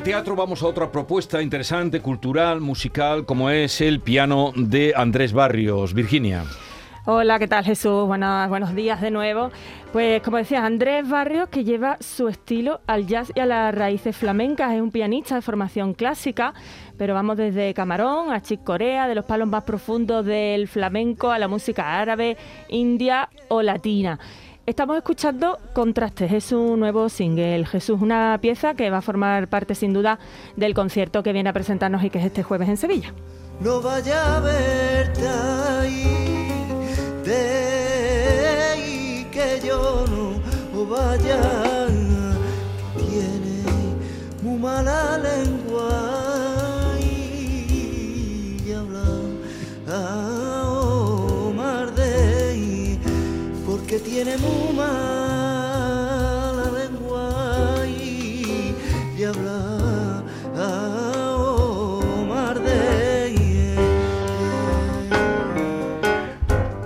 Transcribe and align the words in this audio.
Del 0.00 0.04
teatro 0.14 0.34
vamos 0.34 0.62
a 0.62 0.66
otra 0.66 0.90
propuesta 0.90 1.42
interesante, 1.42 2.00
cultural, 2.00 2.62
musical, 2.62 3.26
como 3.26 3.50
es 3.50 3.82
el 3.82 4.00
piano 4.00 4.50
de 4.56 4.94
Andrés 4.96 5.34
Barrios. 5.34 5.92
Virginia. 5.92 6.44
Hola, 7.04 7.38
¿qué 7.38 7.46
tal 7.46 7.64
Jesús? 7.64 8.06
Buenas, 8.06 8.48
buenos 8.48 8.74
días 8.74 9.02
de 9.02 9.10
nuevo. 9.10 9.50
Pues 9.92 10.22
como 10.22 10.38
decía, 10.38 10.64
Andrés 10.64 11.06
Barrios, 11.06 11.50
que 11.50 11.64
lleva 11.64 11.98
su 12.00 12.28
estilo 12.28 12.80
al 12.86 13.06
jazz 13.06 13.30
y 13.34 13.40
a 13.40 13.46
las 13.46 13.74
raíces 13.74 14.16
flamencas, 14.16 14.72
es 14.72 14.80
un 14.80 14.90
pianista 14.90 15.34
de 15.34 15.42
formación 15.42 15.92
clásica, 15.92 16.54
pero 16.96 17.12
vamos 17.12 17.36
desde 17.36 17.74
Camarón 17.74 18.32
a 18.32 18.40
Chick 18.40 18.64
Corea, 18.64 19.06
de 19.06 19.14
los 19.14 19.26
palos 19.26 19.48
más 19.48 19.64
profundos 19.64 20.24
del 20.24 20.66
flamenco 20.66 21.30
a 21.30 21.38
la 21.38 21.48
música 21.48 22.00
árabe, 22.00 22.38
india 22.68 23.28
o 23.48 23.60
latina. 23.60 24.18
Estamos 24.70 24.96
escuchando 24.96 25.58
Contrastes, 25.72 26.30
es 26.30 26.52
un 26.52 26.78
nuevo 26.78 27.08
single, 27.08 27.66
Jesús, 27.66 28.00
una 28.00 28.38
pieza 28.40 28.74
que 28.74 28.88
va 28.88 28.98
a 28.98 29.02
formar 29.02 29.48
parte 29.48 29.74
sin 29.74 29.92
duda 29.92 30.20
del 30.54 30.74
concierto 30.74 31.24
que 31.24 31.32
viene 31.32 31.50
a 31.50 31.52
presentarnos 31.52 32.04
y 32.04 32.08
que 32.08 32.20
es 32.20 32.26
este 32.26 32.44
jueves 32.44 32.68
en 32.68 32.76
Sevilla. 32.76 33.12
No 33.58 33.82
vaya 33.82 34.36
a 34.36 34.38
verte 34.38 35.26
ahí, 35.26 36.06
de 37.24 39.26
que 39.32 39.60
yo 39.66 40.04
no 40.72 40.86
vaya. 40.86 41.40
Tiene 42.96 43.64
muy 44.40 44.56
mala 44.56 45.18
lengua 45.18 46.19
tiene 54.22 54.36
muy 54.36 54.76
mala 54.76 56.64
lengua 56.78 57.86
y, 57.86 58.74
y 59.16 59.24
habla 59.24 60.22
a 60.58 61.36
Omar 61.38 62.60
de 62.60 63.76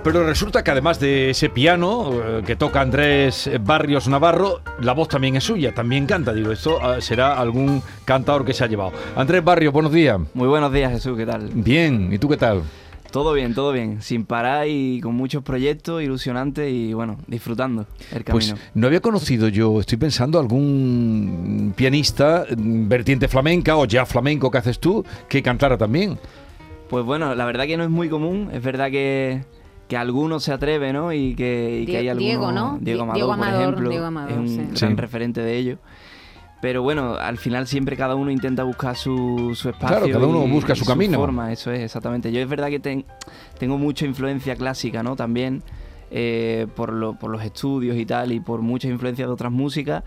Pero 0.01 0.25
resulta 0.25 0.63
que 0.63 0.71
además 0.71 1.01
de 1.01 1.31
ese 1.31 1.49
piano 1.49 2.13
eh, 2.13 2.43
que 2.45 2.55
toca 2.55 2.79
Andrés 2.79 3.51
Barrios 3.59 4.07
Navarro, 4.07 4.61
la 4.79 4.93
voz 4.93 5.09
también 5.09 5.35
es 5.35 5.43
suya, 5.43 5.73
también 5.73 6.05
canta. 6.05 6.31
Digo, 6.31 6.53
esto 6.53 6.79
ah, 6.81 7.01
será 7.01 7.37
algún 7.37 7.83
cantador 8.05 8.45
que 8.45 8.53
se 8.53 8.63
ha 8.63 8.67
llevado. 8.67 8.93
Andrés 9.17 9.43
Barrios, 9.43 9.73
buenos 9.73 9.91
días. 9.91 10.21
Muy 10.33 10.47
buenos 10.47 10.71
días, 10.71 10.89
Jesús, 10.89 11.17
¿qué 11.17 11.25
tal? 11.25 11.49
Bien, 11.53 12.13
¿y 12.13 12.17
tú 12.17 12.29
qué 12.29 12.37
tal? 12.37 12.61
Todo 13.15 13.31
bien, 13.31 13.53
todo 13.53 13.71
bien, 13.71 14.01
sin 14.01 14.25
parar 14.25 14.67
y 14.67 14.99
con 14.99 15.15
muchos 15.15 15.41
proyectos 15.41 16.03
ilusionantes 16.03 16.69
y 16.69 16.91
bueno, 16.93 17.15
disfrutando 17.27 17.85
el 18.11 18.25
Pues 18.25 18.47
camino. 18.49 18.65
no 18.73 18.87
había 18.87 18.99
conocido 18.99 19.47
yo, 19.47 19.79
estoy 19.79 19.97
pensando, 19.97 20.37
algún 20.37 21.73
pianista 21.77 22.45
mm, 22.57 22.89
vertiente 22.89 23.29
flamenca 23.29 23.77
o 23.77 23.85
ya 23.85 24.05
flamenco 24.05 24.51
que 24.51 24.57
haces 24.57 24.79
tú 24.79 25.05
que 25.29 25.41
cantara 25.41 25.77
también. 25.77 26.17
Pues 26.89 27.05
bueno, 27.05 27.33
la 27.35 27.45
verdad 27.45 27.65
que 27.67 27.77
no 27.77 27.85
es 27.85 27.89
muy 27.89 28.09
común, 28.09 28.49
es 28.51 28.61
verdad 28.61 28.91
que, 28.91 29.45
que 29.87 29.95
alguno 29.95 30.41
se 30.41 30.51
atreve, 30.51 30.91
¿no? 30.91 31.13
Y 31.13 31.35
que, 31.35 31.79
y 31.83 31.85
que 31.85 31.91
Die- 31.93 31.97
hay 31.99 32.09
alguno, 32.09 32.27
Diego, 32.27 32.51
¿no? 32.51 32.77
Diego 32.81 32.97
Di- 32.97 33.03
Amador, 33.03 33.15
Diego 33.15 33.27
por 33.29 33.33
Amador, 33.39 33.61
ejemplo, 33.61 33.89
Diego 33.91 34.05
Amador, 34.07 34.31
es 34.33 34.37
un 34.39 34.47
sí. 34.49 34.55
gran 34.81 34.91
Sí. 34.91 34.95
referente 34.97 35.39
de 35.41 35.57
ello. 35.57 35.77
Pero 36.61 36.81
bueno, 36.81 37.15
al 37.15 37.37
final 37.37 37.67
siempre 37.67 37.95
cada 37.95 38.15
uno 38.15 38.31
intenta 38.31 38.63
buscar 38.63 38.95
su, 38.95 39.51
su 39.55 39.69
espacio. 39.69 39.97
Claro, 39.97 40.11
cada 40.11 40.25
uno 40.25 40.45
y- 40.45 40.51
busca 40.51 40.73
y 40.73 40.75
su 40.77 40.85
camino. 40.85 41.17
forma, 41.19 41.51
eso 41.51 41.71
es, 41.71 41.81
exactamente. 41.81 42.31
Yo 42.31 42.39
es 42.41 42.47
verdad 42.49 42.69
que 42.69 42.79
ten- 42.79 43.05
tengo 43.59 43.77
mucha 43.77 44.05
influencia 44.05 44.55
clásica, 44.55 45.03
¿no? 45.03 45.15
También 45.15 45.61
eh, 46.11 46.65
por, 46.75 46.93
lo- 46.93 47.13
por 47.19 47.29
los 47.29 47.43
estudios 47.43 47.97
y 47.97 48.05
tal, 48.05 48.31
y 48.31 48.39
por 48.39 48.61
muchas 48.61 48.89
influencias 48.91 49.27
de 49.27 49.33
otras 49.33 49.51
músicas. 49.51 50.03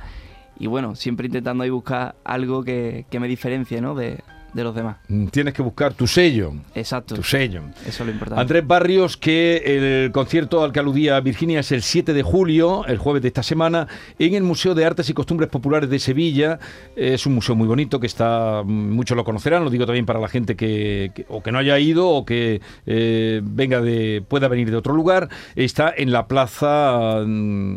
Y 0.59 0.67
bueno, 0.67 0.97
siempre 0.97 1.27
intentando 1.27 1.63
ahí 1.63 1.71
buscar 1.71 2.17
algo 2.25 2.65
que, 2.65 3.07
que 3.11 3.21
me 3.21 3.29
diferencie, 3.29 3.81
¿no? 3.81 3.95
De, 3.95 4.19
de 4.53 4.65
los 4.65 4.75
demás. 4.75 4.97
Mm, 5.09 5.27
Tienes 5.29 5.55
que 5.55 5.63
buscar 5.63 5.93
tu 5.95 6.07
sello, 6.07 6.53
Exacto. 6.75 7.15
tu 7.15 7.23
sello. 7.23 7.63
Eso 7.87 8.03
es 8.03 8.07
lo 8.07 8.11
importante. 8.13 8.41
Andrés 8.41 8.67
Barrios, 8.67 9.17
que 9.17 10.05
el 10.07 10.11
concierto 10.13 10.65
al 10.65 10.73
que 10.73 10.81
aludía 10.81 11.21
Virginia 11.21 11.61
es 11.61 11.71
el 11.73 11.83
7 11.83 12.13
de 12.15 12.23
julio, 12.23 12.85
el 12.87 12.99
jueves 12.99 13.23
de 13.23 13.29
esta 13.29 13.43
semana, 13.43 13.87
en 14.19 14.35
el 14.35 14.43
Museo 14.43 14.75
de 14.75 14.85
Artes 14.85 15.09
y 15.11 15.15
Costumbres 15.15 15.49
Populares 15.51 15.91
de 15.91 15.99
Sevilla. 15.99 16.59
Es 16.97 17.27
un 17.27 17.35
museo 17.35 17.55
muy 17.55 17.67
bonito 17.69 18.01
que 18.01 18.07
está, 18.07 18.63
muchos 18.65 19.17
lo 19.17 19.25
conocerán, 19.25 19.65
lo 19.65 19.71
digo 19.71 19.85
también 19.87 20.07
para 20.07 20.19
la 20.21 20.29
gente 20.29 20.57
que, 20.57 21.13
que- 21.15 21.27
o 21.29 21.43
que 21.43 21.53
no 21.53 21.59
haya 21.59 21.79
ido 21.79 22.09
o 22.09 22.25
que 22.25 22.61
eh, 22.87 23.41
venga 23.45 23.81
de, 23.81 24.23
pueda 24.27 24.49
venir 24.49 24.71
de 24.71 24.77
otro 24.77 24.95
lugar. 24.95 25.29
Está 25.57 25.93
en 25.97 26.11
la 26.11 26.27
plaza, 26.27 27.23
mm, 27.25 27.77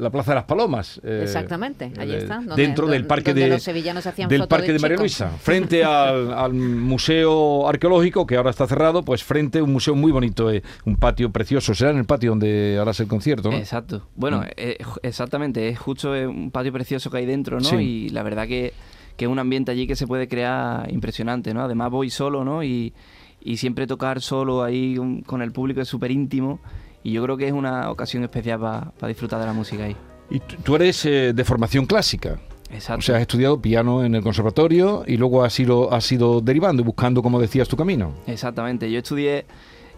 la 0.00 0.10
plaza 0.10 0.32
de 0.32 0.34
las 0.36 0.44
Palomas. 0.44 1.00
eh, 1.04 1.20
Exactamente, 1.22 1.92
allí 1.98 2.12
eh, 2.14 2.18
está, 2.18 2.36
donde- 2.36 2.56
dentro 2.62 2.86
del 2.86 3.06
parque 3.06 3.30
donde 3.30 3.44
de 3.44 3.48
los 3.50 3.62
sevillanos 3.62 4.06
hacían 4.06 4.28
del 4.28 4.48
parque 4.48 4.68
de 4.68 4.72
de 4.74 4.78
María. 4.80 4.96
Luisa, 4.96 5.28
frente 5.40 5.84
al, 6.08 6.32
al 6.32 6.52
museo 6.54 7.68
arqueológico 7.68 8.26
que 8.26 8.36
ahora 8.36 8.50
está 8.50 8.66
cerrado, 8.66 9.02
pues 9.04 9.22
frente 9.24 9.58
a 9.60 9.64
un 9.64 9.72
museo 9.72 9.94
muy 9.94 10.10
bonito, 10.12 10.50
eh, 10.50 10.62
un 10.84 10.96
patio 10.96 11.30
precioso. 11.30 11.74
Será 11.74 11.90
en 11.90 11.98
el 11.98 12.04
patio 12.04 12.30
donde 12.30 12.78
harás 12.80 13.00
el 13.00 13.06
concierto, 13.08 13.50
¿no? 13.50 13.56
Exacto. 13.56 14.06
Bueno, 14.16 14.40
Mm. 14.40 14.44
eh, 14.56 14.78
exactamente, 15.02 15.68
es 15.68 15.78
justo 15.78 16.14
eh, 16.14 16.26
un 16.26 16.50
patio 16.50 16.72
precioso 16.72 17.10
que 17.10 17.18
hay 17.18 17.26
dentro, 17.26 17.58
¿no? 17.58 17.64
Sí. 17.68 17.76
Y 17.76 18.08
la 18.10 18.22
verdad 18.22 18.46
que, 18.46 18.72
que 19.16 19.24
es 19.26 19.30
un 19.30 19.38
ambiente 19.38 19.70
allí 19.72 19.86
que 19.86 19.96
se 19.96 20.06
puede 20.06 20.28
crear 20.28 20.90
impresionante, 20.92 21.52
¿no? 21.54 21.62
Además 21.62 21.90
voy 21.90 22.10
solo, 22.10 22.44
¿no? 22.44 22.62
Y, 22.64 22.92
y 23.40 23.56
siempre 23.58 23.86
tocar 23.86 24.20
solo 24.20 24.62
ahí 24.64 24.96
con, 24.96 25.20
con 25.22 25.42
el 25.42 25.52
público 25.52 25.80
es 25.80 25.88
súper 25.88 26.10
íntimo 26.10 26.60
y 27.04 27.12
yo 27.12 27.22
creo 27.22 27.36
que 27.36 27.46
es 27.46 27.52
una 27.52 27.90
ocasión 27.90 28.24
especial 28.24 28.58
para 28.58 29.08
disfrutar 29.08 29.38
de 29.40 29.46
la 29.46 29.52
música 29.52 29.84
ahí. 29.84 29.96
Y 30.30 30.40
tú 30.40 30.56
tú 30.62 30.76
eres 30.76 31.04
eh, 31.06 31.32
de 31.32 31.44
formación 31.44 31.86
clásica. 31.86 32.38
Exacto. 32.70 32.98
O 33.00 33.02
sea, 33.02 33.16
has 33.16 33.22
estudiado 33.22 33.60
piano 33.60 34.04
en 34.04 34.14
el 34.14 34.22
conservatorio 34.22 35.02
y 35.06 35.16
luego 35.16 35.42
has 35.44 35.58
ido, 35.58 35.92
has 35.92 36.10
ido 36.12 36.40
derivando 36.40 36.82
y 36.82 36.84
buscando, 36.84 37.22
como 37.22 37.40
decías, 37.40 37.66
tu 37.68 37.76
camino. 37.76 38.12
Exactamente. 38.26 38.90
Yo 38.90 38.98
estudié 38.98 39.46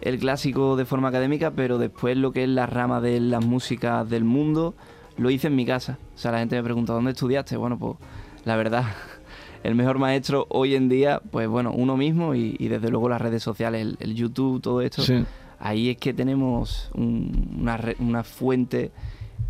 el 0.01 0.17
clásico 0.19 0.75
de 0.75 0.85
forma 0.85 1.09
académica, 1.09 1.51
pero 1.51 1.77
después 1.77 2.17
lo 2.17 2.31
que 2.31 2.43
es 2.43 2.49
la 2.49 2.65
rama 2.65 3.01
de 3.01 3.19
las 3.19 3.45
músicas 3.45 4.09
del 4.09 4.23
mundo 4.23 4.73
lo 5.17 5.29
hice 5.29 5.47
en 5.47 5.55
mi 5.55 5.65
casa. 5.65 5.99
O 6.15 6.17
sea, 6.17 6.31
la 6.31 6.39
gente 6.39 6.55
me 6.55 6.63
pregunta, 6.63 6.93
¿dónde 6.93 7.11
estudiaste? 7.11 7.57
Bueno, 7.57 7.77
pues 7.77 7.95
la 8.45 8.55
verdad, 8.55 8.85
el 9.63 9.75
mejor 9.75 9.99
maestro 9.99 10.47
hoy 10.49 10.73
en 10.75 10.87
día, 10.89 11.21
pues 11.29 11.47
bueno, 11.49 11.71
uno 11.73 11.97
mismo 11.97 12.33
y, 12.35 12.55
y 12.57 12.67
desde 12.69 12.89
luego 12.89 13.09
las 13.09 13.21
redes 13.21 13.43
sociales, 13.43 13.81
el, 13.81 13.97
el 13.99 14.15
YouTube, 14.15 14.61
todo 14.61 14.81
esto. 14.81 15.01
Sí. 15.03 15.23
Ahí 15.59 15.89
es 15.91 15.97
que 15.97 16.13
tenemos 16.13 16.89
un- 16.95 17.57
una, 17.59 17.79
una 17.99 18.23
fuente 18.23 18.91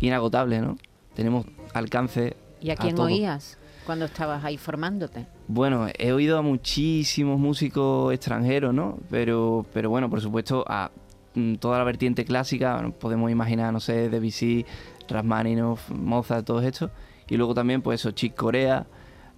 inagotable, 0.00 0.60
¿no? 0.60 0.76
Tenemos 1.14 1.46
alcance. 1.72 2.36
¿Y 2.62 2.70
a 2.70 2.76
quién 2.76 2.98
oías 2.98 3.58
cuando 3.84 4.04
estabas 4.04 4.44
ahí 4.44 4.56
formándote? 4.56 5.26
Bueno, 5.48 5.88
he 5.98 6.12
oído 6.12 6.38
a 6.38 6.42
muchísimos 6.42 7.38
músicos 7.38 8.12
extranjeros, 8.14 8.72
¿no? 8.72 8.98
Pero, 9.10 9.66
pero 9.72 9.90
bueno, 9.90 10.08
por 10.08 10.20
supuesto, 10.20 10.64
a 10.68 10.90
mm, 11.34 11.56
toda 11.56 11.78
la 11.78 11.84
vertiente 11.84 12.24
clásica, 12.24 12.74
bueno, 12.74 12.92
podemos 12.92 13.30
imaginar, 13.30 13.72
no 13.72 13.80
sé, 13.80 14.08
Debussy, 14.08 14.64
Rachmaninoff, 15.08 15.90
Mozart, 15.90 16.46
todos 16.46 16.64
estos. 16.64 16.90
Y 17.28 17.36
luego 17.36 17.54
también, 17.54 17.82
pues 17.82 18.00
eso, 18.00 18.12
Chick 18.12 18.34
Corea, 18.34 18.86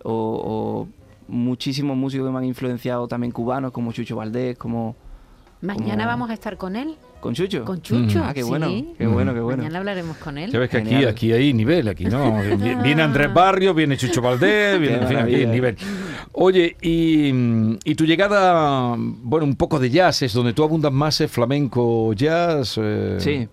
o, 0.03 0.12
o 0.12 0.88
muchísimos 1.26 1.97
músicos 1.97 2.26
que 2.26 2.32
me 2.32 2.38
han 2.38 2.44
influenciado 2.44 3.09
también 3.09 3.32
cubanos, 3.32 3.73
como 3.73 3.93
Chucho 3.93 4.17
Valdés, 4.17 4.59
como 4.59 4.97
Mañana 5.64 6.06
vamos 6.06 6.31
a 6.31 6.34
estar 6.34 6.56
con 6.56 6.76
él, 6.76 6.94
¿Con 7.20 7.32
Chucho? 7.34 7.64
con 7.64 7.81
Chucho. 7.81 8.22
Ah, 8.22 8.34
qué 8.34 8.43
bueno, 8.43 8.69
sí. 8.69 8.94
qué 8.99 9.06
bueno, 9.06 9.32
qué 9.32 9.40
bueno. 9.40 9.62
Mañana 9.62 9.78
hablaremos 9.78 10.16
con 10.19 10.37
él. 10.37 10.50
Ya 10.52 10.58
ves 10.58 10.69
que 10.69 10.76
aquí, 10.76 10.90
Genial. 10.90 11.08
aquí 11.08 11.32
hay 11.32 11.55
nivel, 11.55 11.88
aquí 11.88 12.05
no. 12.05 12.43
Vi- 12.58 12.75
Viene 12.82 13.02
Andrés 13.02 13.32
Barrio, 13.32 13.72
viene 13.72 13.96
Chucho 13.96 14.20
Valdés, 14.20 14.78
viene, 14.78 14.96
en 14.99 15.08
fin, 15.08 15.16
aquí 15.16 15.34
hay 15.37 15.46
nivel. 15.46 15.76
Oye, 16.32 16.76
y, 16.82 17.28
y 17.82 17.94
tu 17.94 18.05
llegada, 18.05 18.94
bueno, 18.99 19.46
un 19.46 19.56
poco 19.56 19.78
de 19.78 19.88
jazz, 19.88 20.20
es 20.22 20.34
donde 20.34 20.52
tú 20.52 20.62
abundas 20.64 20.93
más, 20.93 21.19
es 21.22 21.31
flamenco, 21.31 22.12
jazz. 22.12 22.78
eh, 22.82 23.16
Sí. 23.19 23.49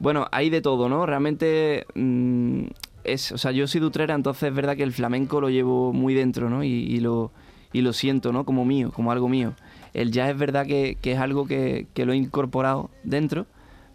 Bueno, 0.00 0.26
hay 0.32 0.50
de 0.50 0.60
todo, 0.60 0.88
¿no? 0.88 1.06
Realmente 1.06 1.86
mm, 1.94 2.62
es, 3.04 3.30
o 3.30 3.38
sea, 3.38 3.52
yo 3.52 3.68
soy 3.68 3.80
de 3.80 3.86
Utrera, 3.86 4.14
entonces 4.16 4.48
es 4.48 4.54
verdad 4.54 4.76
que 4.76 4.82
el 4.82 4.92
flamenco 4.92 5.40
lo 5.40 5.48
llevo 5.50 5.92
muy 5.92 6.14
dentro, 6.14 6.50
¿no? 6.50 6.64
Y, 6.64 6.68
y 6.70 6.98
lo, 6.98 7.30
y 7.72 7.82
lo 7.82 7.92
siento, 7.92 8.32
¿no? 8.32 8.44
Como 8.44 8.64
mío, 8.64 8.90
como 8.92 9.12
algo 9.12 9.28
mío. 9.28 9.52
El 9.94 10.10
jazz 10.12 10.30
es 10.30 10.38
verdad 10.38 10.66
que, 10.66 10.96
que 11.00 11.12
es 11.12 11.18
algo 11.18 11.46
que, 11.46 11.86
que 11.94 12.04
lo 12.06 12.12
he 12.12 12.16
incorporado 12.16 12.90
dentro, 13.04 13.46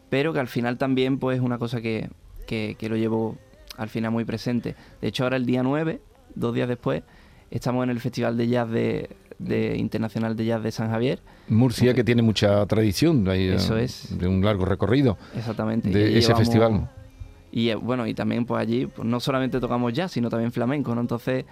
pero 0.10 0.32
que 0.34 0.40
al 0.40 0.48
final 0.48 0.78
también 0.78 1.18
pues 1.20 1.38
es 1.38 1.44
una 1.44 1.58
cosa 1.58 1.82
que, 1.82 2.10
que, 2.46 2.76
que 2.78 2.90
lo 2.90 2.96
llevo 2.98 3.38
al 3.78 3.90
final 3.90 4.12
muy 4.12 4.26
presente. 4.26 4.76
De 5.02 5.08
hecho, 5.08 5.24
ahora 5.24 5.38
el 5.38 5.46
día 5.46 5.64
9, 5.64 6.00
dos 6.36 6.54
días 6.54 6.68
después, 6.68 7.04
estamos 7.52 7.84
en 7.84 7.90
el 7.90 8.00
Festival 8.00 8.38
de 8.38 8.48
Jazz 8.48 8.70
de, 8.70 9.10
de 9.40 9.76
Internacional 9.78 10.36
de 10.36 10.46
Jazz 10.46 10.64
de 10.64 10.72
San 10.72 10.90
Javier. 10.90 11.20
Murcia, 11.48 11.94
que 11.94 12.04
tiene 12.04 12.22
mucha 12.22 12.66
tradición, 12.68 13.28
Eso 13.30 13.78
eh, 13.78 13.84
es. 13.86 14.18
de 14.18 14.28
un 14.28 14.44
largo 14.44 14.66
recorrido 14.66 15.18
Exactamente. 15.36 15.90
de 15.90 16.12
y 16.12 16.18
ese 16.18 16.28
llevamos- 16.30 16.40
festival. 16.40 16.90
Y 17.52 17.70
eh, 17.70 17.76
bueno, 17.76 18.06
y 18.06 18.14
también 18.14 18.46
pues 18.46 18.62
allí 18.62 18.86
pues, 18.88 19.08
no 19.08 19.20
solamente 19.20 19.60
tocamos 19.60 19.94
jazz, 19.94 20.12
sino 20.12 20.30
también 20.30 20.52
flamenco, 20.52 20.94
¿no? 20.94 21.02
Entonces 21.02 21.46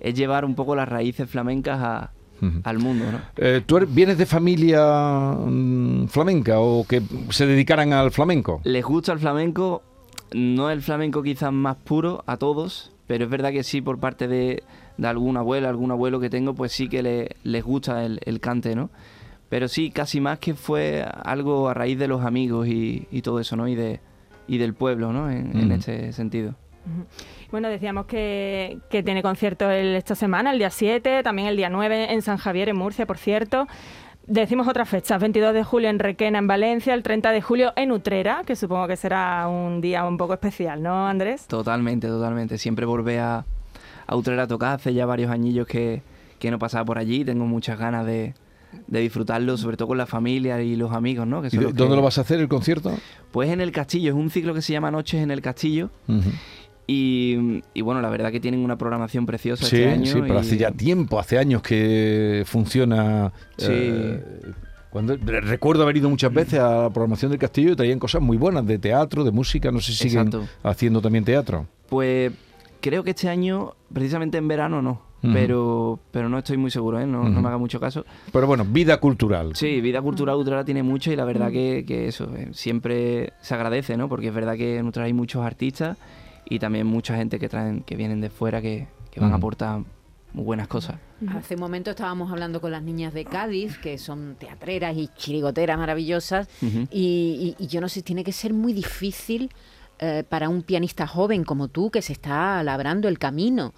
es 0.00 0.14
llevar 0.14 0.44
un 0.44 0.54
poco 0.54 0.74
las 0.76 0.88
raíces 0.88 1.28
flamencas 1.30 1.78
a- 1.80 2.12
Al 2.64 2.78
mundo, 2.78 3.10
¿no? 3.12 3.20
Eh, 3.36 3.62
¿Tú 3.64 3.78
eres- 3.78 3.94
vienes 3.94 4.18
de 4.18 4.26
familia 4.26 5.32
mm, 5.32 6.06
flamenca 6.08 6.60
o 6.60 6.86
que 6.86 7.02
se 7.30 7.46
dedicaran 7.46 7.92
al 7.92 8.10
flamenco? 8.10 8.60
Les 8.64 8.84
gusta 8.84 9.12
el 9.12 9.18
flamenco, 9.18 9.82
no 10.32 10.70
el 10.70 10.82
flamenco 10.82 11.22
quizás 11.22 11.52
más 11.52 11.76
puro 11.76 12.22
a 12.26 12.36
todos, 12.36 12.92
pero 13.06 13.24
es 13.24 13.30
verdad 13.30 13.52
que 13.52 13.62
sí 13.62 13.80
por 13.80 13.98
parte 13.98 14.28
de, 14.28 14.62
de 14.98 15.08
alguna 15.08 15.40
abuela, 15.40 15.68
algún 15.68 15.90
abuelo 15.90 16.20
que 16.20 16.30
tengo, 16.30 16.54
pues 16.54 16.72
sí 16.72 16.88
que 16.88 17.02
le- 17.02 17.36
les 17.44 17.64
gusta 17.64 18.04
el, 18.04 18.20
el 18.24 18.40
cante, 18.40 18.74
¿no? 18.74 18.90
Pero 19.48 19.68
sí, 19.68 19.90
casi 19.90 20.20
más 20.20 20.38
que 20.40 20.54
fue 20.54 21.04
algo 21.24 21.68
a 21.68 21.74
raíz 21.74 21.98
de 21.98 22.08
los 22.08 22.24
amigos 22.24 22.66
y, 22.66 23.06
y 23.12 23.22
todo 23.22 23.38
eso, 23.38 23.54
¿no? 23.56 23.68
Y, 23.68 23.76
de, 23.76 24.00
y 24.48 24.58
del 24.58 24.74
pueblo, 24.74 25.12
¿no? 25.12 25.30
En, 25.30 25.56
en 25.56 25.66
Ujú. 25.66 25.74
este 25.74 26.12
sentido. 26.12 26.56
Bueno, 27.50 27.68
decíamos 27.68 28.06
que, 28.06 28.78
que 28.90 29.02
tiene 29.02 29.22
concierto 29.22 29.70
el- 29.70 29.94
esta 29.96 30.14
semana, 30.14 30.52
el 30.52 30.58
día 30.58 30.70
7, 30.70 31.22
también 31.22 31.48
el 31.48 31.56
día 31.56 31.68
9 31.70 32.12
en 32.12 32.22
San 32.22 32.36
Javier, 32.38 32.68
en 32.68 32.76
Murcia, 32.76 33.06
por 33.06 33.18
cierto. 33.18 33.66
Decimos 34.26 34.66
otras 34.66 34.88
fechas, 34.88 35.20
22 35.20 35.54
de 35.54 35.62
julio 35.62 35.88
en 35.88 36.00
Requena, 36.00 36.38
en 36.38 36.48
Valencia, 36.48 36.94
el 36.94 37.04
30 37.04 37.30
de 37.30 37.40
julio 37.40 37.72
en 37.76 37.92
Utrera, 37.92 38.42
que 38.44 38.56
supongo 38.56 38.88
que 38.88 38.96
será 38.96 39.46
un 39.46 39.80
día 39.80 40.04
un 40.04 40.16
poco 40.16 40.34
especial, 40.34 40.82
¿no, 40.82 41.06
Andrés? 41.06 41.46
Totalmente, 41.46 42.08
totalmente. 42.08 42.58
Siempre 42.58 42.86
volver 42.86 43.20
a, 43.20 43.44
a 44.08 44.16
Utrera 44.16 44.42
a 44.42 44.46
tocar. 44.48 44.74
Hace 44.74 44.92
ya 44.94 45.06
varios 45.06 45.30
añillos 45.30 45.68
que, 45.68 46.02
que 46.40 46.50
no 46.50 46.58
pasaba 46.58 46.84
por 46.84 46.98
allí. 46.98 47.24
Tengo 47.24 47.46
muchas 47.46 47.78
ganas 47.78 48.04
de, 48.04 48.34
de 48.88 49.00
disfrutarlo, 49.00 49.56
sobre 49.56 49.76
todo 49.76 49.86
con 49.86 49.98
la 49.98 50.06
familia 50.06 50.60
y 50.60 50.74
los 50.74 50.90
amigos, 50.92 51.24
¿no? 51.24 51.40
Que 51.40 51.46
¿Y 51.46 51.50
son 51.50 51.58
de- 51.60 51.64
los 51.66 51.72
que- 51.74 51.78
¿Dónde 51.78 51.94
lo 51.94 52.02
vas 52.02 52.18
a 52.18 52.22
hacer 52.22 52.40
el 52.40 52.48
concierto? 52.48 52.98
Pues 53.30 53.48
en 53.50 53.60
el 53.60 53.70
castillo. 53.70 54.10
Es 54.10 54.16
un 54.16 54.30
ciclo 54.30 54.54
que 54.54 54.62
se 54.62 54.72
llama 54.72 54.90
Noches 54.90 55.22
en 55.22 55.30
el 55.30 55.40
Castillo. 55.40 55.90
Y, 56.86 57.62
y 57.74 57.80
bueno, 57.80 58.00
la 58.00 58.08
verdad 58.10 58.30
que 58.30 58.38
tienen 58.40 58.60
una 58.60 58.76
programación 58.78 59.26
preciosa 59.26 59.64
Sí, 59.66 59.76
este 59.76 59.88
año. 59.90 60.06
sí, 60.12 60.18
pero 60.20 60.34
y- 60.34 60.38
hace 60.38 60.56
ya 60.56 60.70
tiempo, 60.70 61.18
hace 61.18 61.38
años 61.38 61.62
que 61.62 62.44
funciona. 62.46 63.32
Sí. 63.56 63.66
eh, 63.70 64.24
cuando, 64.90 65.16
recuerdo 65.16 65.82
haber 65.82 65.96
ido 65.98 66.08
muchas 66.08 66.32
veces 66.32 66.58
a 66.60 66.82
la 66.84 66.90
programación 66.90 67.30
del 67.30 67.38
castillo 67.40 67.72
y 67.72 67.76
traían 67.76 67.98
cosas 67.98 68.22
muy 68.22 68.36
buenas 68.38 68.64
de 68.66 68.78
teatro, 68.78 69.24
de 69.24 69.30
música, 69.32 69.70
no 69.70 69.80
sé 69.80 69.92
si 69.92 70.08
siguen 70.08 70.28
Exacto. 70.28 70.48
haciendo 70.62 71.02
también 71.02 71.24
teatro. 71.24 71.66
Pues 71.88 72.32
creo 72.80 73.02
que 73.04 73.10
este 73.10 73.28
año, 73.28 73.74
precisamente 73.92 74.38
en 74.38 74.48
verano, 74.48 74.80
no. 74.80 75.04
Pero, 75.32 75.98
pero 76.12 76.28
no 76.28 76.38
estoy 76.38 76.56
muy 76.56 76.70
seguro, 76.70 77.00
¿eh? 77.00 77.06
No, 77.06 77.24
me 77.24 77.48
haga 77.48 77.58
mucho 77.58 77.80
caso. 77.80 78.04
Pero 78.32 78.46
bueno, 78.46 78.64
vida 78.64 79.00
cultural. 79.00 79.56
Sí, 79.56 79.80
vida 79.80 80.00
cultural 80.00 80.36
Utrera 80.36 80.64
tiene 80.64 80.84
mucho 80.84 81.10
y 81.10 81.16
la 81.16 81.24
verdad 81.24 81.50
que, 81.50 81.84
que 81.84 82.06
eso 82.06 82.30
eh, 82.36 82.50
siempre 82.52 83.32
se 83.40 83.54
agradece, 83.54 83.96
¿no? 83.96 84.08
Porque 84.08 84.28
es 84.28 84.34
verdad 84.34 84.54
que 84.56 84.76
en 84.76 84.86
Utrera 84.86 85.06
hay 85.06 85.12
muchos 85.12 85.44
artistas 85.44 85.98
y 86.48 86.58
también 86.58 86.86
mucha 86.86 87.16
gente 87.16 87.38
que 87.38 87.48
traen, 87.48 87.82
que 87.82 87.96
vienen 87.96 88.20
de 88.20 88.30
fuera 88.30 88.60
que, 88.62 88.88
que 89.10 89.20
van 89.20 89.32
a 89.32 89.36
aportar 89.36 89.80
muy 90.32 90.44
buenas 90.44 90.68
cosas. 90.68 90.96
Hace 91.34 91.54
un 91.54 91.60
momento 91.60 91.90
estábamos 91.90 92.30
hablando 92.30 92.60
con 92.60 92.70
las 92.70 92.82
niñas 92.82 93.14
de 93.14 93.24
Cádiz, 93.24 93.78
que 93.78 93.96
son 93.98 94.36
teatreras 94.38 94.96
y 94.96 95.08
chirigoteras 95.16 95.78
maravillosas, 95.78 96.48
Ujú. 96.62 96.86
y, 96.90 97.54
y- 97.58 97.64
y 97.64 97.66
yo 97.68 97.80
no 97.80 97.88
sé, 97.88 98.02
tiene 98.02 98.22
que 98.22 98.32
ser 98.32 98.52
muy 98.52 98.72
difícil 98.74 99.50
eh, 99.98 100.24
para 100.28 100.50
un 100.50 100.62
pianista 100.62 101.06
joven 101.06 101.42
como 101.44 101.68
tú, 101.68 101.90
que 101.90 102.02
se 102.02 102.12
está 102.12 102.62
labrando 102.62 103.08
el 103.08 103.18
camino, 103.18 103.72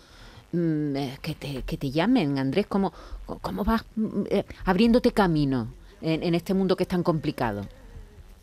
mm, 0.52 0.96
eh, 0.96 1.18
que, 1.22 1.34
te, 1.36 1.62
que 1.62 1.76
te 1.76 1.92
llamen, 1.92 2.38
Andrés, 2.38 2.66
¿cómo, 2.66 2.92
cómo 3.40 3.62
vas 3.62 3.84
mm, 3.94 4.22
eh, 4.30 4.44
abriéndote 4.64 5.12
camino 5.12 5.68
en, 6.02 6.24
en 6.24 6.34
este 6.34 6.54
mundo 6.54 6.74
que 6.74 6.82
es 6.82 6.88
tan 6.88 7.04
complicado? 7.04 7.68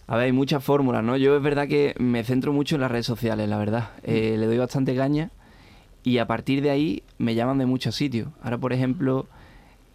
A 0.08 0.18
ver, 0.18 0.26
hay 0.26 0.32
muchas 0.32 0.64
fórmulas, 0.64 1.04
¿no? 1.04 1.18
Yo 1.18 1.36
es 1.36 1.42
verdad 1.42 1.68
que 1.68 1.96
me 1.98 2.24
centro 2.24 2.54
mucho 2.54 2.76
en 2.76 2.82
las 2.82 2.92
redes 2.92 3.08
sociales, 3.08 3.50
la 3.50 3.58
verdad. 3.58 3.90
Eh, 4.04 4.36
le 4.38 4.46
doy 4.46 4.58
bastante 4.58 4.96
caña 4.96 5.32
y 6.04 6.20
a 6.20 6.28
partir 6.28 6.62
de 6.62 6.70
ahí 6.70 7.04
me 7.18 7.34
llaman 7.34 7.58
de 7.58 7.66
muchos 7.66 7.96
sitios. 7.96 8.30
Ahora, 8.44 8.60
por 8.60 8.72
ejemplo, 8.72 9.26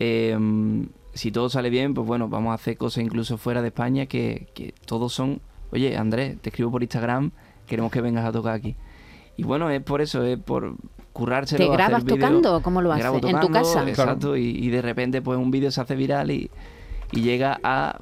em, 0.00 0.88
si 1.14 1.30
todo 1.30 1.48
sale 1.48 1.70
bien, 1.70 1.94
pues 1.94 2.06
bueno, 2.06 2.28
vamos 2.28 2.50
a 2.50 2.54
hacer 2.54 2.76
cosas 2.76 3.04
incluso 3.04 3.38
fuera 3.38 3.62
de 3.62 3.68
España 3.68 4.06
que, 4.06 4.48
que 4.54 4.74
todos 4.84 5.12
son, 5.12 5.40
oye, 5.70 5.96
Andrés, 5.96 6.38
te 6.40 6.50
escribo 6.50 6.72
por 6.72 6.82
Instagram, 6.82 7.30
queremos 7.66 7.92
que 7.92 8.00
vengas 8.00 8.24
a 8.24 8.32
tocar 8.32 8.54
aquí. 8.54 8.74
Y 9.36 9.44
bueno, 9.44 9.70
es 9.70 9.80
por 9.80 10.00
eso, 10.00 10.24
es 10.24 10.38
por 10.38 10.74
currárselo. 11.12 11.58
¿Te 11.58 11.64
hacer 11.64 11.76
grabas 11.76 12.04
tocando 12.04 12.56
o 12.56 12.62
cómo 12.62 12.82
lo 12.82 12.92
haces? 12.92 13.22
¿En 13.22 13.40
tu 13.40 13.48
casa? 13.48 13.88
Exacto, 13.88 14.36
y, 14.36 14.50
y 14.50 14.70
de 14.70 14.82
repente 14.82 15.22
pues 15.22 15.38
un 15.38 15.52
vídeo 15.52 15.70
se 15.70 15.80
hace 15.80 15.94
viral 15.94 16.32
y, 16.32 16.50
y 17.12 17.20
llega 17.20 17.60
a 17.62 18.00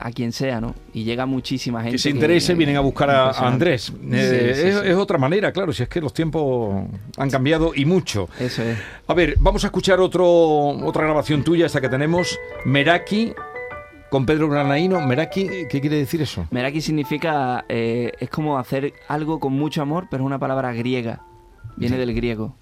a 0.00 0.10
quien 0.10 0.32
sea, 0.32 0.60
¿no? 0.60 0.74
Y 0.92 1.04
llega 1.04 1.26
muchísima 1.26 1.80
gente. 1.80 1.92
Que 1.96 1.98
se 1.98 2.10
interese, 2.10 2.54
vienen 2.54 2.76
a 2.76 2.80
buscar 2.80 3.10
a-. 3.10 3.30
Andrés. 3.30 3.92
Eh, 4.10 4.52
Sí, 4.54 4.60
sí, 4.62 4.66
es, 4.68 4.78
sí. 4.80 4.88
es 4.88 4.94
otra 4.96 5.18
manera, 5.18 5.52
claro, 5.52 5.72
si 5.72 5.82
es 5.82 5.88
que 5.88 6.00
los 6.00 6.12
tiempos 6.12 6.84
han 7.16 7.30
cambiado 7.30 7.72
y 7.74 7.84
mucho. 7.84 8.28
Eso 8.38 8.62
es. 8.62 8.78
A 9.06 9.14
ver, 9.14 9.34
vamos 9.38 9.64
a 9.64 9.68
escuchar 9.68 10.00
otro, 10.00 10.26
otra 10.26 11.04
grabación 11.04 11.42
tuya, 11.44 11.66
esta 11.66 11.80
que 11.80 11.88
tenemos, 11.88 12.38
Meraki, 12.64 13.32
con 14.10 14.26
Pedro 14.26 14.48
Granaíno. 14.48 15.00
Meraki, 15.00 15.66
¿qué 15.68 15.80
quiere 15.80 15.96
decir 15.96 16.22
eso? 16.22 16.46
Meraki 16.50 16.80
significa, 16.80 17.64
eh, 17.68 18.12
es 18.18 18.30
como 18.30 18.58
hacer 18.58 18.92
algo 19.08 19.40
con 19.40 19.52
mucho 19.52 19.82
amor, 19.82 20.06
pero 20.10 20.22
es 20.24 20.26
una 20.26 20.38
palabra 20.38 20.72
griega. 20.72 21.22
Viene 21.76 21.98
del 21.98 22.14
griego. 22.14 22.56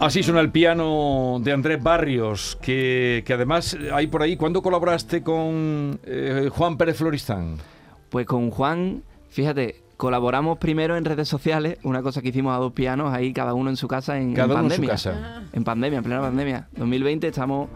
Así 0.00 0.22
suena 0.22 0.40
el 0.40 0.52
piano 0.52 1.40
de 1.42 1.52
Andrés 1.52 1.82
Barrios, 1.82 2.56
que, 2.62 3.24
que 3.26 3.32
además 3.32 3.76
hay 3.92 4.06
por 4.06 4.22
ahí. 4.22 4.36
¿Cuándo 4.36 4.62
colaboraste 4.62 5.24
con 5.24 5.98
eh, 6.04 6.48
Juan 6.52 6.76
Pérez 6.76 6.98
Floristán? 6.98 7.56
Pues 8.08 8.24
con 8.24 8.50
Juan, 8.50 9.02
fíjate, 9.28 9.82
colaboramos 9.96 10.58
primero 10.58 10.96
en 10.96 11.04
redes 11.04 11.28
sociales, 11.28 11.78
una 11.82 12.00
cosa 12.00 12.22
que 12.22 12.28
hicimos 12.28 12.54
a 12.54 12.58
dos 12.58 12.72
pianos 12.72 13.12
ahí, 13.12 13.32
cada 13.32 13.54
uno 13.54 13.70
en 13.70 13.76
su 13.76 13.88
casa 13.88 14.18
en, 14.18 14.30
uno 14.30 14.40
en 14.40 14.48
su 14.48 14.54
pandemia. 14.54 14.88
casa. 14.90 15.42
En 15.52 15.64
pandemia, 15.64 15.98
en 15.98 16.04
plena 16.04 16.20
pandemia. 16.20 16.68
2020 16.76 17.26
estamos 17.26 17.68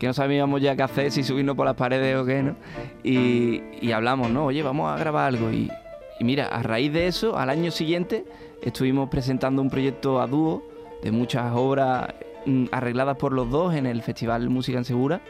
que 0.00 0.08
no 0.08 0.14
sabíamos 0.14 0.60
ya 0.60 0.74
qué 0.74 0.82
hacer, 0.82 1.12
si 1.12 1.22
subirnos 1.22 1.54
por 1.54 1.64
las 1.64 1.76
paredes 1.76 2.16
o 2.16 2.24
qué, 2.24 2.42
¿no? 2.42 2.56
Y, 3.04 3.62
y 3.80 3.92
hablamos, 3.92 4.30
¿no? 4.30 4.46
Oye, 4.46 4.64
vamos 4.64 4.90
a 4.90 4.98
grabar 4.98 5.28
algo. 5.28 5.52
Y, 5.52 5.70
y 6.18 6.24
mira, 6.24 6.46
a 6.48 6.60
raíz 6.64 6.92
de 6.92 7.06
eso, 7.06 7.38
al 7.38 7.50
año 7.50 7.70
siguiente, 7.70 8.24
estuvimos 8.62 9.08
presentando 9.10 9.62
un 9.62 9.70
proyecto 9.70 10.20
a 10.20 10.26
dúo 10.26 10.71
de 11.02 11.12
muchas 11.12 11.52
obras 11.54 12.08
mm, 12.46 12.66
arregladas 12.72 13.16
por 13.16 13.32
los 13.32 13.50
dos 13.50 13.74
en 13.74 13.86
el 13.86 14.02
Festival 14.02 14.48
Música 14.50 14.78
en 14.78 14.84
Segura. 14.84 15.20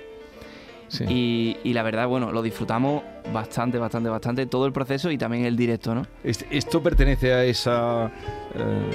Sí. 0.88 1.04
Y, 1.08 1.56
y 1.64 1.72
la 1.72 1.82
verdad, 1.82 2.06
bueno, 2.06 2.32
lo 2.32 2.42
disfrutamos 2.42 3.02
bastante, 3.32 3.78
bastante, 3.78 4.10
bastante, 4.10 4.44
todo 4.46 4.66
el 4.66 4.72
proceso 4.74 5.10
y 5.10 5.16
también 5.16 5.46
el 5.46 5.56
directo, 5.56 5.94
¿no? 5.94 6.06
Este- 6.22 6.46
Esto 6.50 6.82
pertenece 6.82 7.32
a 7.32 7.44
esa, 7.44 8.06
eh, 8.54 8.90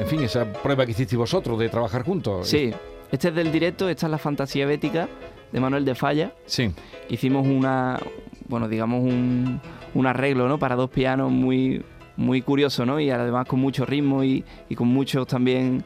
en 0.00 0.06
fin, 0.08 0.22
esa 0.22 0.52
prueba 0.52 0.84
que 0.84 0.90
hicisteis 0.90 1.16
vosotros 1.18 1.56
de 1.60 1.68
trabajar 1.68 2.02
juntos. 2.02 2.48
Sí, 2.48 2.72
este 3.12 3.28
es 3.28 3.34
del 3.36 3.52
directo, 3.52 3.88
esta 3.88 4.06
es 4.06 4.10
la 4.10 4.18
fantasía 4.18 4.66
bética 4.66 5.08
de 5.52 5.60
Manuel 5.60 5.84
de 5.84 5.94
Falla. 5.94 6.32
Sí. 6.46 6.72
hicimos 7.08 7.46
una, 7.46 8.00
bueno, 8.48 8.66
digamos 8.68 9.04
un, 9.04 9.60
un 9.94 10.06
arreglo, 10.08 10.48
¿no? 10.48 10.58
Para 10.58 10.74
dos 10.74 10.90
pianos 10.90 11.30
muy, 11.30 11.80
muy 12.16 12.42
curioso, 12.42 12.84
¿no? 12.84 12.98
Y 12.98 13.10
además 13.10 13.46
con 13.46 13.60
mucho 13.60 13.86
ritmo 13.86 14.24
y, 14.24 14.44
y 14.68 14.74
con 14.74 14.88
muchos 14.88 15.28
también 15.28 15.84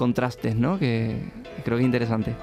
contrastes, 0.00 0.56
¿no? 0.56 0.78
Que, 0.78 1.14
creo 1.62 1.76
que 1.76 1.82
es 1.82 1.84
interesante. 1.84 2.34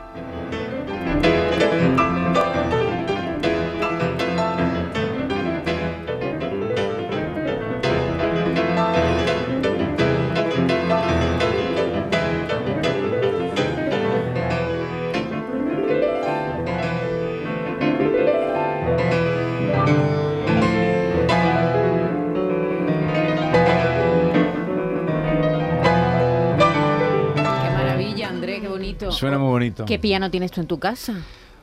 Suena 29.18 29.38
muy 29.38 29.50
bonito. 29.50 29.86
¿Qué 29.86 30.00
piano 30.00 30.30
tienes 30.32 30.52
tú 30.52 30.62
en 30.62 30.68
tu 30.68 30.80
casa? 30.80 31.14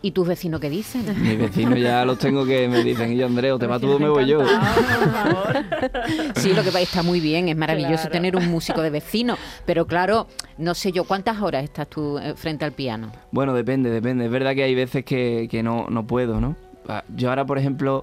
¿Y 0.02 0.11
tus 0.11 0.28
vecinos 0.28 0.61
qué 0.61 0.68
dicen? 0.68 1.02
Mis 1.23 1.38
vecinos 1.38 1.78
ya 1.80 2.04
los 2.04 2.18
tengo 2.18 2.44
que 2.44 2.68
me 2.68 2.84
dicen, 2.84 3.12
y 3.12 3.16
yo, 3.16 3.25
Andrés, 3.25 3.52
o 3.52 3.58
te 3.58 3.66
vas 3.66 3.80
tú 3.80 3.90
o 3.90 3.99
me 3.99 4.08
voy 4.11 4.26
yo. 4.26 4.40
Sí, 6.37 6.52
lo 6.52 6.62
que 6.62 6.70
va 6.70 6.80
está 6.80 7.02
muy 7.02 7.20
bien, 7.20 7.49
es 7.49 7.56
maravilloso 7.56 7.94
Claro. 8.08 8.11
tener 8.11 8.37
un 8.37 8.49
músico 8.50 8.82
de 8.82 8.90
vecino, 8.90 9.37
pero 9.64 9.87
claro, 9.87 10.26
no 10.58 10.75
sé 10.75 10.92
yo, 10.92 11.04
¿cuántas 11.04 11.40
horas 11.40 11.64
estás 11.64 11.88
tú 11.88 12.18
eh, 12.18 12.34
frente 12.37 12.64
al 12.64 12.73
piano? 12.73 13.12
Bueno, 13.30 13.54
depende, 13.54 13.90
depende. 13.90 14.26
Es 14.26 14.30
verdad 14.30 14.54
que 14.54 14.62
hay 14.64 14.75
veces 14.75 15.04
que, 15.04 15.49
que 15.50 15.62
no, 15.62 15.87
no 15.88 16.06
puedo, 16.06 16.40
¿no? 16.40 16.56
Ah, 16.88 17.02
Yo 17.16 17.30
ahora, 17.30 17.46
por 17.46 17.56
ejemplo, 17.58 18.02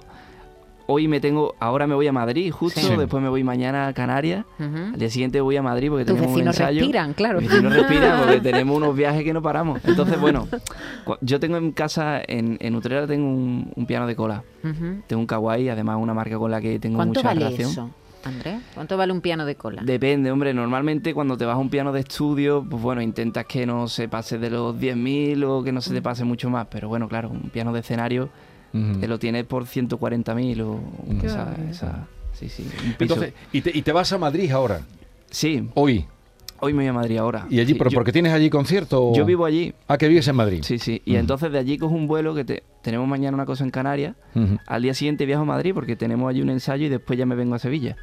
hoy 0.92 1.08
me 1.08 1.20
tengo, 1.20 1.54
ahora 1.58 1.86
me 1.86 1.94
voy 1.94 2.06
a 2.06 2.12
Madrid 2.12 2.50
justo, 2.52 2.80
Sí. 2.80 2.94
después 2.96 3.22
me 3.22 3.28
voy 3.28 3.42
mañana 3.44 3.88
a 3.88 3.92
Canarias, 3.92 4.44
Ujú. 4.58 4.76
al 4.92 4.98
día 4.98 5.10
siguiente 5.10 5.40
voy 5.40 5.56
a 5.56 5.62
Madrid 5.62 5.88
porque 5.90 6.04
Tus 6.04 6.14
tenemos 6.16 6.40
un 6.40 6.46
ensayo. 6.46 6.80
respiran, 6.80 7.12
claro. 7.14 7.40
Mis 7.40 7.50
vecinos 7.50 7.72
respiran 7.74 8.20
porque 8.22 8.40
tenemos 8.52 8.76
unos 8.76 8.94
viajes 8.96 9.24
que 9.24 9.32
no 9.32 9.42
paramos. 9.42 9.80
Entonces, 9.84 10.20
bueno, 10.20 10.46
yo 11.20 11.40
tengo 11.40 11.56
en 11.56 11.72
casa, 11.72 12.20
en, 12.26 12.56
en 12.60 12.74
Utrera 12.76 13.06
tengo 13.06 13.28
un, 13.28 13.72
un 13.74 13.86
piano 13.86 14.06
de 14.06 14.16
cola. 14.16 14.42
Tengo 15.06 15.20
un 15.20 15.26
Kawaii, 15.26 15.68
además 15.70 15.98
una 16.00 16.14
marca 16.14 16.38
con 16.38 16.50
la 16.50 16.60
que 16.60 16.78
tengo 16.78 16.96
¿Cuánto 16.96 17.20
mucha 17.20 17.28
vale 17.28 17.40
relación. 17.46 17.70
eso, 17.70 17.90
Andrés? 18.24 18.60
¿Cuánto 18.74 18.96
vale 18.96 19.12
un 19.12 19.20
piano 19.20 19.44
de 19.44 19.56
cola? 19.56 19.82
Depende, 19.84 20.30
hombre. 20.30 20.54
Normalmente 20.54 21.12
cuando 21.14 21.36
te 21.36 21.44
vas 21.44 21.56
a 21.56 21.58
un 21.58 21.68
piano 21.68 21.90
de 21.92 22.00
estudio, 22.00 22.64
pues 22.68 22.80
bueno, 22.80 23.02
intentas 23.02 23.44
que 23.46 23.66
no 23.66 23.88
se 23.88 24.08
pase 24.08 24.38
de 24.38 24.50
los 24.50 24.76
10.000 24.76 25.44
o 25.44 25.64
que 25.64 25.72
no 25.72 25.80
se 25.80 25.92
te 25.92 26.00
pase 26.00 26.22
mucho 26.24 26.48
más. 26.48 26.68
Pero 26.70 26.86
bueno, 26.88 27.08
claro, 27.08 27.30
un 27.30 27.50
piano 27.50 27.72
de 27.72 27.80
escenario 27.80 28.28
Lo 28.72 29.18
tienes 29.18 29.44
por 29.44 29.64
140.000 29.66 30.60
o 30.62 30.80
Qué 31.20 31.26
esa, 31.26 32.06
Sí, 32.32 32.48
sí. 32.48 32.62
un 32.62 32.92
piso. 32.94 33.14
Entonces, 33.14 33.34
y 33.52 33.60
te, 33.60 33.76
y 33.76 33.82
te 33.82 33.92
vas 33.92 34.12
a 34.12 34.18
Madrid 34.18 34.50
ahora, 34.50 34.80
sí, 35.30 35.68
hoy. 35.74 36.06
hoy 36.60 36.72
me 36.72 36.78
voy 36.78 36.86
a 36.88 36.92
Madrid 36.94 37.18
ahora. 37.18 37.46
¿Y 37.50 37.60
allí, 37.60 37.72
Sí, 37.72 37.78
pero 37.78 37.90
yo, 37.90 37.94
porque 37.96 38.10
tienes 38.12 38.32
allí 38.32 38.48
concierto? 38.48 39.10
o- 39.10 39.14
yo 39.14 39.24
vivo 39.26 39.44
allí. 39.44 39.74
Ah, 39.86 39.98
que 39.98 40.08
vives 40.08 40.26
en 40.28 40.36
Madrid. 40.36 40.60
Sí, 40.62 40.78
sí. 40.78 41.02
Y 41.04 41.16
entonces 41.16 41.52
de 41.52 41.58
allí 41.58 41.76
cojo 41.76 41.94
un 41.94 42.06
vuelo 42.06 42.34
que 42.34 42.44
te- 42.44 42.62
tenemos 42.80 43.06
mañana 43.06 43.34
una 43.34 43.44
cosa 43.46 43.64
en 43.64 43.70
Canarias. 43.70 44.16
Al 44.66 44.82
día 44.82 44.94
siguiente 44.94 45.26
viajo 45.26 45.42
a 45.42 45.46
Madrid 45.46 45.72
porque 45.74 45.94
tenemos 45.96 46.28
allí 46.30 46.40
un 46.40 46.48
ensayo 46.50 46.86
y 46.86 46.88
después 46.88 47.18
ya 47.18 47.26
me 47.26 47.34
vengo 47.34 47.54
a 47.54 47.58
Sevilla. 47.58 47.96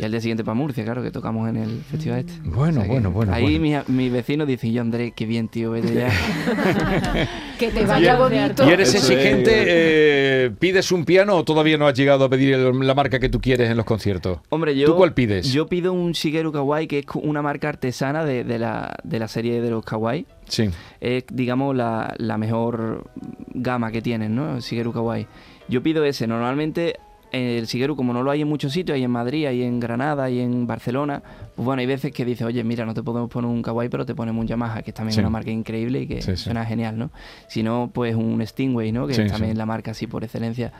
Y 0.00 0.04
al 0.04 0.10
día 0.12 0.20
siguiente 0.20 0.44
para 0.44 0.54
Murcia, 0.54 0.82
claro, 0.84 1.02
que 1.02 1.10
tocamos 1.10 1.48
en 1.48 1.56
el 1.56 1.82
festival 1.82 2.20
este. 2.20 2.32
Bueno, 2.44 2.82
que 2.82 2.88
bueno, 2.88 3.10
bueno, 3.10 3.34
Ahí 3.34 3.58
bueno. 3.58 3.84
mis, 3.86 3.88
mis 3.96 4.10
vecinos 4.12 4.48
dicen, 4.48 4.72
yo 4.72 4.80
Andrés, 4.80 5.12
qué 5.14 5.26
bien, 5.26 5.48
tío, 5.48 5.72
vete 5.72 5.92
ya. 5.94 6.10
Que 7.58 7.70
te 7.70 7.84
vaya 7.84 8.16
bonito. 8.16 8.66
¿Y 8.66 8.72
eres 8.72 8.94
exigente? 8.94 9.50
eh, 9.54 10.50
¿Pides 10.58 10.90
un 10.92 11.04
piano 11.04 11.36
o 11.36 11.44
todavía 11.44 11.76
no 11.76 11.86
has 11.86 11.94
llegado 11.94 12.24
a 12.24 12.30
pedir 12.30 12.54
el- 12.54 12.86
la 12.86 12.94
marca 12.94 13.18
que 13.18 13.28
tú 13.28 13.40
quieres 13.40 13.68
en 13.70 13.76
los 13.76 13.84
conciertos? 13.84 14.38
Hombre, 14.48 14.74
yo... 14.74 14.86
¿Tú 14.86 14.96
cuál 14.96 15.12
pides? 15.12 15.52
Yo 15.52 15.66
pido 15.66 15.92
un 15.92 16.12
Shigeru 16.12 16.52
Kawaii, 16.52 16.86
que 16.86 17.00
es 17.00 17.04
una 17.22 17.42
marca 17.42 17.68
artesana 17.68 18.24
de, 18.24 18.44
de 18.44 18.58
la, 18.58 18.96
de 19.04 19.18
la 19.18 19.28
serie 19.28 19.60
de 19.60 19.70
los 19.70 19.84
Kawaii. 19.84 20.24
Sí. 20.46 20.70
Es, 21.02 21.24
digamos, 21.30 21.76
la, 21.76 22.14
la 22.16 22.38
mejor 22.38 23.04
gama 23.52 23.92
que 23.92 24.00
tienen, 24.00 24.34
¿no? 24.34 24.56
El 24.56 24.62
Shigeru 24.62 24.92
Kawaii. 24.94 25.26
Yo 25.68 25.82
pido 25.82 26.02
ese. 26.04 26.26
Normalmente 26.26 26.96
el 27.32 27.66
Shigeru, 27.66 27.96
como 27.96 28.12
no 28.12 28.22
lo 28.22 28.30
hay 28.30 28.42
en 28.42 28.48
muchos 28.48 28.72
sitios, 28.72 28.94
hay 28.96 29.04
en 29.04 29.10
Madrid, 29.10 29.46
hay 29.46 29.62
en 29.62 29.78
Granada, 29.80 30.24
hay 30.24 30.40
en 30.40 30.66
Barcelona, 30.66 31.22
pues 31.54 31.64
bueno, 31.64 31.80
hay 31.80 31.86
veces 31.86 32.12
que 32.12 32.24
dices, 32.24 32.46
oye, 32.46 32.62
mira, 32.64 32.84
no 32.84 32.94
te 32.94 33.02
podemos 33.02 33.30
poner 33.30 33.50
un 33.50 33.62
Kawaii, 33.62 33.88
pero 33.88 34.04
te 34.06 34.14
ponemos 34.14 34.40
un 34.42 34.46
Yamaha, 34.46 34.82
que 34.82 34.90
es 34.90 34.94
también 34.94 35.14
Sí. 35.14 35.20
una 35.20 35.30
marca 35.30 35.50
increíble 35.50 36.00
y 36.00 36.06
que 36.06 36.22
Sí, 36.22 36.32
sí. 36.32 36.44
suena 36.44 36.64
genial, 36.66 36.98
¿no? 36.98 37.10
Si 37.48 37.62
no, 37.62 37.90
pues 37.92 38.14
un 38.14 38.44
Stingway, 38.46 38.92
¿no? 38.92 39.06
Que 39.06 39.14
Sí, 39.14 39.22
es 39.22 39.32
también 39.32 39.52
sí. 39.52 39.58
la 39.58 39.66
marca 39.66 39.90
así 39.92 40.06
por 40.06 40.24
excelencia. 40.24 40.72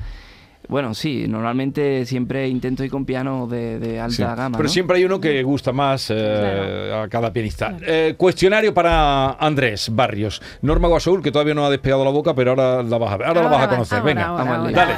Bueno, 0.69 0.93
sí, 0.95 1.27
normalmente 1.27 2.05
siempre 2.05 2.47
intento 2.47 2.85
ir 2.85 2.91
con 2.91 3.05
pianos 3.05 3.51
de, 3.51 3.79
de 3.81 3.99
alta 3.99 4.15
Sí. 4.15 4.23
gama. 4.23 4.57
Pero 4.59 4.65
¿no? 4.65 4.69
siempre 4.69 4.99
hay 4.99 5.05
uno 5.05 5.19
que 5.21 5.43
gusta 5.43 5.73
más 5.73 6.13
eh, 6.15 6.93
a 6.95 7.09
cada 7.09 7.33
pianista. 7.33 7.77
Eh, 7.85 8.15
cuestionario 8.17 8.73
para 8.75 9.33
Andrés 9.33 9.89
Barrios. 9.93 10.41
Norma 10.63 10.87
Guasaúl, 10.87 11.23
que 11.23 11.33
todavía 11.33 11.55
no 11.55 11.65
ha 11.65 11.71
despegado 11.71 12.05
la 12.05 12.11
boca, 12.11 12.35
pero 12.35 12.51
ahora 12.51 12.83
la 12.83 12.99
vas 12.99 13.11
a 13.13 13.17
ver. 13.17 13.27
Ahora, 13.29 13.43
la 13.43 13.49
vas 13.49 13.63
a 13.65 13.69
conocer. 13.69 13.99
ahora, 13.99 14.07
Venga, 14.15 14.27
ahora, 14.27 14.57
ahora, 14.59 14.71
dale. 14.71 14.93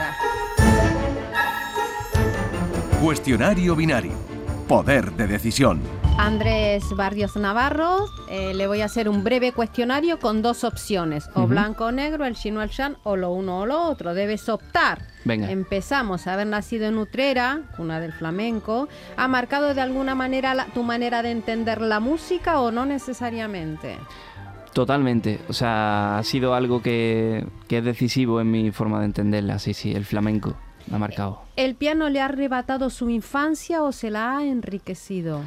Cuestionario 3.02 3.74
binario. 3.74 4.12
Poder 4.68 5.10
de 5.14 5.26
decisión. 5.26 5.80
Andrés 6.18 6.84
Barrios 6.96 7.34
Navarro, 7.34 8.04
eh, 8.30 8.54
le 8.54 8.68
voy 8.68 8.80
a 8.80 8.84
hacer 8.84 9.08
un 9.08 9.24
breve 9.24 9.50
cuestionario 9.50 10.20
con 10.20 10.40
dos 10.40 10.62
opciones, 10.62 11.28
o 11.34 11.48
blanco 11.48 11.86
o 11.86 11.90
negro, 11.90 12.24
el 12.26 12.36
chino 12.36 12.60
al 12.60 12.68
shan, 12.68 12.96
o 13.02 13.16
lo 13.16 13.32
uno 13.32 13.62
o 13.62 13.66
lo 13.66 13.82
otro. 13.82 14.14
Debes 14.14 14.48
optar. 14.48 15.00
Venga. 15.24 15.50
Empezamos. 15.50 16.28
Haber 16.28 16.46
nacido 16.46 16.86
en 16.86 16.96
Utrera, 16.96 17.62
cuna 17.76 17.98
del 17.98 18.12
flamenco, 18.12 18.88
¿ha 19.16 19.26
marcado 19.26 19.74
de 19.74 19.80
alguna 19.80 20.14
manera 20.14 20.54
la- 20.54 20.66
tu 20.66 20.84
manera 20.84 21.24
de 21.24 21.32
entender 21.32 21.80
la 21.80 21.98
música 21.98 22.60
o 22.60 22.70
no 22.70 22.86
necesariamente? 22.86 23.96
Totalmente, 24.72 25.40
o 25.48 25.52
sea, 25.52 26.18
ha 26.18 26.22
sido 26.22 26.54
algo 26.54 26.80
que, 26.80 27.44
que 27.66 27.78
es 27.78 27.84
decisivo 27.84 28.40
en 28.40 28.50
mi 28.52 28.70
forma 28.70 29.00
de 29.00 29.06
entenderla, 29.06 29.58
sí, 29.58 29.74
sí, 29.74 29.92
el 29.92 30.04
flamenco 30.04 30.54
me 30.88 30.96
ha 30.96 30.98
marcado. 30.98 31.42
¿El 31.56 31.74
piano 31.74 32.08
le 32.08 32.20
ha 32.20 32.26
arrebatado 32.26 32.90
su 32.90 33.10
infancia 33.10 33.82
o 33.82 33.92
se 33.92 34.10
la 34.10 34.36
ha 34.36 34.44
enriquecido? 34.44 35.40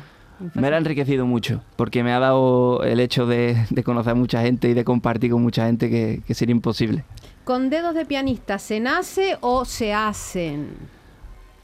Me 0.54 0.68
ha 0.68 0.78
enriquecido 0.78 1.26
mucho, 1.26 1.62
porque 1.78 2.04
me 2.04 2.12
ha 2.12 2.20
dado 2.20 2.84
el 2.84 3.00
hecho 3.00 3.26
de, 3.26 3.66
de 3.70 3.84
conocer 3.84 4.12
a 4.12 4.16
mucha 4.16 4.42
gente 4.42 4.68
y 4.70 4.74
de 4.74 4.84
compartir 4.84 5.32
con 5.32 5.42
mucha 5.42 5.66
gente 5.66 5.90
que, 5.90 6.22
que 6.28 6.34
sería 6.34 6.52
imposible. 6.52 7.06
¿Con 7.46 7.70
dedos 7.70 7.96
de 7.96 8.06
pianista 8.06 8.60
se 8.60 8.80
nace 8.80 9.38
o 9.40 9.64
se 9.64 9.94
hacen? 9.94 10.70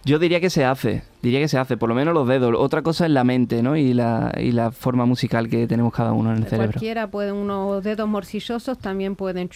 Yo 0.04 0.20
diría 0.20 0.40
que 0.40 0.50
se 0.50 0.66
hace, 0.66 1.04
diría 1.22 1.40
que 1.40 1.48
se 1.48 1.60
hace, 1.60 1.78
por 1.78 1.90
lo 1.90 1.96
menos 1.96 2.14
los 2.14 2.28
dedos. 2.28 2.56
Otra 2.58 2.82
cosa 2.82 3.06
es 3.06 3.12
la 3.12 3.24
mente, 3.24 3.62
¿no? 3.62 3.76
Y 3.76 3.94
la, 3.94 4.34
y 4.36 4.52
la 4.52 4.72
forma 4.72 5.06
musical 5.06 5.48
que 5.50 5.68
tenemos 5.68 5.94
cada 5.94 6.14
uno 6.14 6.32
en 6.32 6.38
el 6.38 6.46
cerebro. 6.46 6.72
Cualquiera 6.72 7.08
puede, 7.08 7.32
unos 7.32 7.84
dedos 7.84 8.08
morcillosos 8.08 8.80
también 8.80 9.16
pueden... 9.16 9.50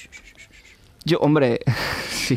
Yo, 1.05 1.19
hombre, 1.19 1.59
sí, 2.09 2.35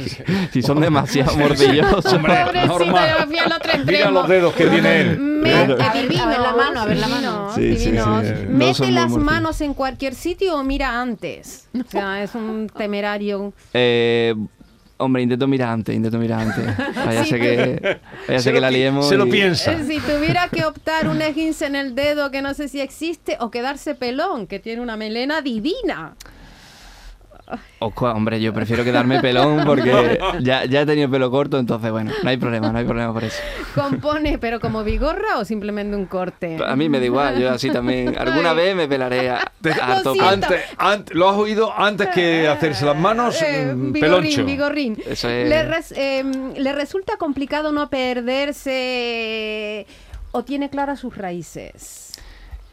si 0.52 0.60
son 0.62 0.78
demasiado 0.80 1.34
mordillosos. 1.36 2.04
Hombre, 2.12 2.34
Norma, 2.66 3.06
fui 3.26 3.38
al 3.38 3.52
otro 3.52 3.72
mira 3.86 4.10
los 4.10 4.28
dedos 4.28 4.52
que 4.54 4.66
tiene 4.66 5.00
él. 5.00 5.18
Me- 5.18 5.38
Claro. 5.38 5.78
A 5.80 5.92
ver, 5.94 6.02
divinos, 6.08 6.26
a 6.26 6.28
ver 6.28 6.40
la 6.40 6.52
mano, 6.52 6.80
a 6.80 6.84
ver 6.84 6.96
la 6.98 7.08
mano. 7.08 7.52
Sí, 7.54 7.76
sí, 7.76 7.84
divinos. 7.86 8.26
sí, 8.26 8.32
Mete 8.48 8.90
las 8.90 9.10
manos 9.12 9.60
en 9.62 9.72
cualquier 9.72 10.14
sitio 10.14 10.56
o 10.56 10.64
mira 10.64 11.00
antes. 11.00 11.68
O 11.74 11.88
sea, 11.90 12.22
es 12.22 12.34
un 12.34 12.68
temerario. 12.76 13.52
Eh, 13.72 14.34
hombre, 14.98 15.22
intento 15.22 15.46
mirar 15.46 15.70
antes, 15.70 15.94
intento 15.94 16.18
mirar 16.18 16.40
antes. 16.40 16.66
Vaya 17.06 17.22
Sí, 17.24 17.30
sé 17.30 17.38
que, 17.40 17.80
vaya 18.26 18.38
Se 18.40 18.40
sé 18.40 18.52
que 18.52 18.60
la 18.60 18.70
liemos. 18.70 19.08
Se 19.08 19.16
lo 19.16 19.26
piensa. 19.28 19.72
Eh, 19.72 19.84
Si 19.86 20.00
tuviera 20.00 20.48
que 20.48 20.64
optar 20.64 21.08
un 21.08 21.22
esguince 21.22 21.66
en 21.66 21.76
el 21.76 21.94
dedo 21.94 22.30
que 22.30 22.42
no 22.42 22.52
sé 22.52 22.68
si 22.68 22.80
existe 22.80 23.36
o 23.40 23.50
quedarse 23.50 23.94
pelón, 23.94 24.46
que 24.48 24.58
tiene 24.58 24.82
una 24.82 24.96
melena 24.98 25.40
divina. 25.40 26.14
Oscua, 27.80 28.12
hombre, 28.14 28.40
yo 28.40 28.52
prefiero 28.52 28.84
quedarme 28.84 29.20
pelón 29.20 29.62
porque 29.64 30.18
ya, 30.40 30.64
ya 30.64 30.80
he 30.82 30.86
tenido 30.86 31.10
pelo 31.10 31.30
corto, 31.30 31.58
entonces 31.58 31.90
bueno, 31.90 32.12
no 32.22 32.28
hay 32.30 32.36
problema, 32.36 32.70
no 32.72 32.78
hay 32.78 32.84
problema 32.84 33.12
por 33.12 33.24
eso. 33.24 33.40
¿Compone, 33.74 34.38
pero 34.38 34.60
como 34.60 34.84
vigorra 34.84 35.38
o 35.38 35.44
simplemente 35.44 35.96
un 35.96 36.06
corte? 36.06 36.58
A 36.66 36.74
mí 36.76 36.88
me 36.88 36.98
da 37.00 37.06
igual, 37.06 37.38
yo 37.38 37.50
así 37.50 37.70
también. 37.70 38.16
Alguna 38.18 38.50
Ay. 38.50 38.56
vez 38.56 38.76
me 38.76 38.88
pelaré 38.88 39.30
a, 39.30 39.52
siento. 39.62 40.14
Antes, 40.22 40.60
antes- 40.76 41.16
¿Lo 41.16 41.28
has 41.28 41.36
oído 41.36 41.72
antes 41.76 42.08
que 42.08 42.48
hacerse 42.48 42.84
las 42.84 42.96
manos? 42.96 43.40
Eh, 43.42 43.72
mm, 43.74 43.92
vigorrín, 43.92 44.00
peloncho. 44.32 44.44
vigorrín. 44.44 44.96
Eso 45.06 45.28
es- 45.28 45.48
¿Le, 45.48 45.62
res- 45.62 45.92
eh, 45.96 46.24
¿Le 46.56 46.72
resulta 46.72 47.16
complicado 47.16 47.72
no 47.72 47.88
perderse 47.88 49.86
o 50.32 50.42
tiene 50.44 50.68
claras 50.70 51.00
sus 51.00 51.16
raíces? 51.16 52.12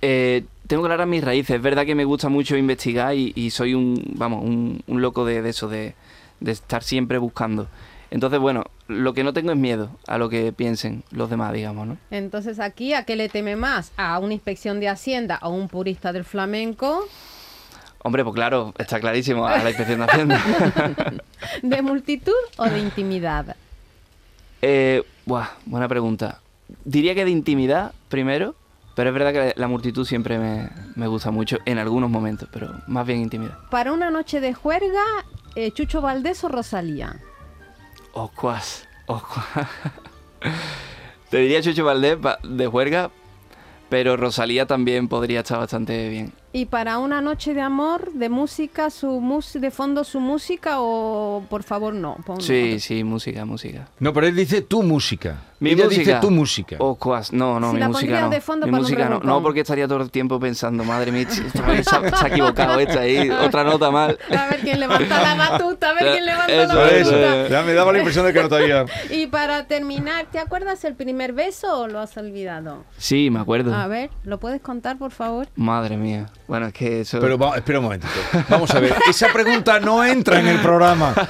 Eh, 0.02 0.44
tengo 0.68 0.84
claras 0.84 1.08
mis 1.08 1.24
raíces. 1.24 1.56
Es 1.56 1.62
verdad 1.62 1.86
que 1.86 1.96
me 1.96 2.06
gusta 2.06 2.30
mucho 2.30 2.58
investigar 2.58 3.16
y, 3.16 3.34
y 3.36 3.50
soy 3.52 3.74
un, 3.74 4.02
vamos, 4.16 4.44
un, 4.44 4.82
un 4.88 5.02
loco 5.02 5.26
de, 5.26 5.42
de 5.42 5.50
eso, 5.50 5.68
de, 5.68 5.96
de 6.40 6.52
estar 6.52 6.84
siempre 6.84 7.18
buscando. 7.18 7.68
Entonces, 8.12 8.40
bueno, 8.40 8.64
lo 8.88 9.14
que 9.14 9.24
no 9.24 9.34
tengo 9.34 9.52
es 9.52 9.58
miedo 9.58 9.90
a 10.08 10.18
lo 10.18 10.30
que 10.30 10.54
piensen 10.54 11.04
los 11.12 11.30
demás, 11.30 11.54
digamos, 11.54 11.88
¿no? 11.88 11.98
Entonces 12.12 12.60
aquí, 12.60 12.94
¿a 12.94 13.04
qué 13.04 13.16
le 13.16 13.30
teme 13.30 13.56
más? 13.56 13.92
¿A 13.98 14.20
una 14.20 14.34
inspección 14.34 14.80
de 14.80 14.90
Hacienda 14.90 15.40
o 15.42 15.50
un 15.50 15.68
purista 15.68 16.14
del 16.14 16.24
flamenco? 16.24 17.08
Hombre, 18.04 18.24
pues 18.24 18.36
claro, 18.36 18.74
está 18.78 19.00
clarísimo 19.00 19.48
a 19.48 19.58
la 19.58 19.70
inspección 19.70 20.00
de 20.00 20.06
Hacienda. 20.06 20.42
¿De 21.64 21.82
multitud 21.82 22.34
o 22.58 22.66
de 22.66 22.80
intimidad? 22.80 23.56
Eh, 24.62 25.04
buah, 25.26 25.48
buena 25.66 25.88
pregunta. 25.88 26.40
Diría 26.84 27.16
que 27.16 27.26
de 27.26 27.32
intimidad 27.32 27.94
primero, 28.10 28.56
pero 28.96 29.10
es 29.10 29.14
verdad 29.14 29.34
que 29.34 29.60
la 29.60 29.68
multitud 29.68 30.06
siempre 30.06 30.40
me, 30.40 30.70
me 30.96 31.08
gusta 31.08 31.30
mucho 31.30 31.58
en 31.66 31.78
algunos 31.78 32.10
momentos, 32.10 32.48
pero 32.52 32.74
más 32.88 33.06
bien 33.06 33.20
intimidad. 33.20 33.58
Para 33.70 33.92
una 33.92 34.10
noche 34.10 34.40
de 34.40 34.54
juerga, 34.54 35.04
eh, 35.56 35.72
Chucho 35.72 36.02
Valdés 36.02 36.44
o 36.44 36.50
Rosalía. 36.50 37.18
Oscuas, 38.14 38.88
oscuas. 39.06 39.46
Te 41.30 41.38
diría 41.38 41.62
Chucho 41.62 41.84
Valdés 41.84 42.18
de 42.44 42.68
juerga, 42.68 43.12
pero 43.90 44.16
Rosalía 44.16 44.66
también 44.66 45.10
podría 45.10 45.42
estar 45.42 45.60
bastante 45.60 46.10
bien. 46.10 46.34
Y 46.56 46.68
para 46.68 47.00
una 47.00 47.20
noche 47.20 47.54
de 47.54 47.60
amor, 47.60 48.14
de 48.14 48.30
música, 48.30 48.90
su 48.90 49.20
mus 49.20 49.52
de 49.60 49.72
fondo 49.72 50.06
su 50.06 50.22
música 50.22 50.76
o 50.80 51.44
por 51.50 51.64
favor 51.64 51.94
no. 51.94 52.16
pon- 52.26 52.40
Sí, 52.40 52.80
sí, 52.80 53.04
música, 53.04 53.44
música. 53.44 53.90
No, 54.00 54.14
pero 54.14 54.28
él 54.28 54.38
dice 54.38 54.62
tu 54.62 54.82
música. 54.82 55.36
Mi 55.60 55.72
Ella 55.72 55.86
música. 55.86 56.00
dice 56.00 56.16
tu 56.22 56.32
música. 56.32 56.76
Oscuas, 56.80 57.34
no, 57.34 57.60
no, 57.60 57.70
Si 57.70 57.74
mi 57.76 57.80
la 57.82 57.88
música 57.90 58.22
no. 58.22 58.30
de 58.30 58.40
fondo 58.40 58.68
mi 58.68 58.72
para 58.72 58.80
un 58.80 58.84
música 58.84 59.10
no. 59.10 59.20
No, 59.20 59.42
porque 59.42 59.62
estaría 59.62 59.86
todo 59.86 60.02
el 60.02 60.12
tiempo 60.12 60.40
pensando, 60.40 60.86
madre 60.86 61.12
mía, 61.12 61.28
se 61.30 61.44
ha, 61.44 61.84
se 61.84 62.26
ha 62.26 62.28
equivocado 62.30 62.80
esta 62.80 63.02
ahí, 63.02 63.30
otra 63.30 63.66
nota 63.66 63.92
mal. 63.92 64.18
A 64.30 64.48
ver 64.48 64.60
quién 64.62 64.80
levanta 64.80 65.22
la 65.24 65.36
batuta, 65.36 65.90
a 65.90 65.94
ver 65.94 66.12
quién 66.14 66.26
levanta 66.26 66.54
Eso, 66.54 66.74
la 66.74 66.88
eso, 66.92 67.12
batuta. 67.12 67.42
eso. 67.46 67.52
Ya 67.52 67.64
me 67.64 67.74
daba 67.74 67.92
la 67.92 67.98
impresión 68.00 68.26
de 68.26 68.32
que 68.34 68.42
no 68.42 68.48
te 68.50 68.56
había... 68.56 68.86
Y 69.10 69.28
para 69.28 69.66
terminar, 69.68 70.26
¿te 70.32 70.40
acuerdas 70.40 70.84
el 70.86 70.96
primer 70.96 71.34
beso 71.34 71.82
o 71.82 71.88
lo 71.88 72.00
has 72.00 72.16
olvidado? 72.18 72.84
Sí, 72.98 73.30
me 73.30 73.40
acuerdo. 73.40 73.74
A 73.74 73.88
ver, 73.88 74.10
¿lo 74.24 74.40
puedes 74.40 74.62
contar, 74.62 74.98
por 74.98 75.12
favor? 75.12 75.48
Madre 75.56 75.98
mía. 75.98 76.28
Bueno, 76.48 76.68
es 76.68 76.74
que 76.74 77.02
eso... 77.02 77.20
Pero 77.20 77.38
va- 77.38 77.56
espera 77.58 77.80
un 77.80 77.86
momentito. 77.86 78.14
Vamos 78.50 78.70
a 78.72 78.80
ver. 78.80 78.94
Esa 79.10 79.34
pregunta 79.34 79.80
no 79.80 80.04
entra 80.06 80.40
en 80.40 80.48
el 80.48 80.60
programa. 80.60 81.14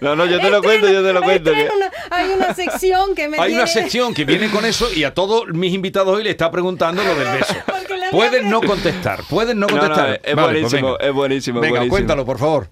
No, 0.00 0.16
no, 0.16 0.26
yo 0.26 0.40
te 0.40 0.50
lo 0.50 0.60
cuento, 0.62 0.90
yo 0.90 1.02
te 1.04 1.12
lo 1.12 1.22
cuento. 1.22 1.50
Hay 1.50 1.56
que- 1.56 1.70
una, 1.70 1.90
hay 2.10 2.30
una 2.30 2.52
sección 2.54 3.14
que 3.14 3.28
me 3.28 3.38
Hay 3.38 3.52
una 3.54 3.64
tiene- 3.64 3.80
sección 3.82 4.12
que 4.14 4.24
viene 4.24 4.50
con 4.50 4.64
eso 4.64 4.92
y 4.92 5.04
a 5.04 5.14
todos 5.14 5.46
mis 5.48 5.72
invitados 5.72 6.16
hoy 6.16 6.24
le 6.24 6.30
está 6.30 6.50
preguntando 6.50 7.02
lo 7.04 7.14
del 7.14 7.28
beso. 7.38 7.54
Pueden 8.10 8.50
no 8.50 8.60
contestar, 8.60 9.20
pueden 9.30 9.58
no 9.60 9.66
No, 9.68 9.74
no, 9.76 9.80
contestar. 9.80 10.20
es 10.24 10.34
Vale, 10.34 10.60
pues 10.60 10.72
buenísimo, 10.72 10.92
venga. 10.92 11.04
es 11.06 11.12
buenísimo, 11.14 11.58
es 11.58 11.62
Venga, 11.62 11.70
buenísimo. 11.78 11.94
cuéntalo, 11.96 12.24
por 12.26 12.38
favor. 12.38 12.68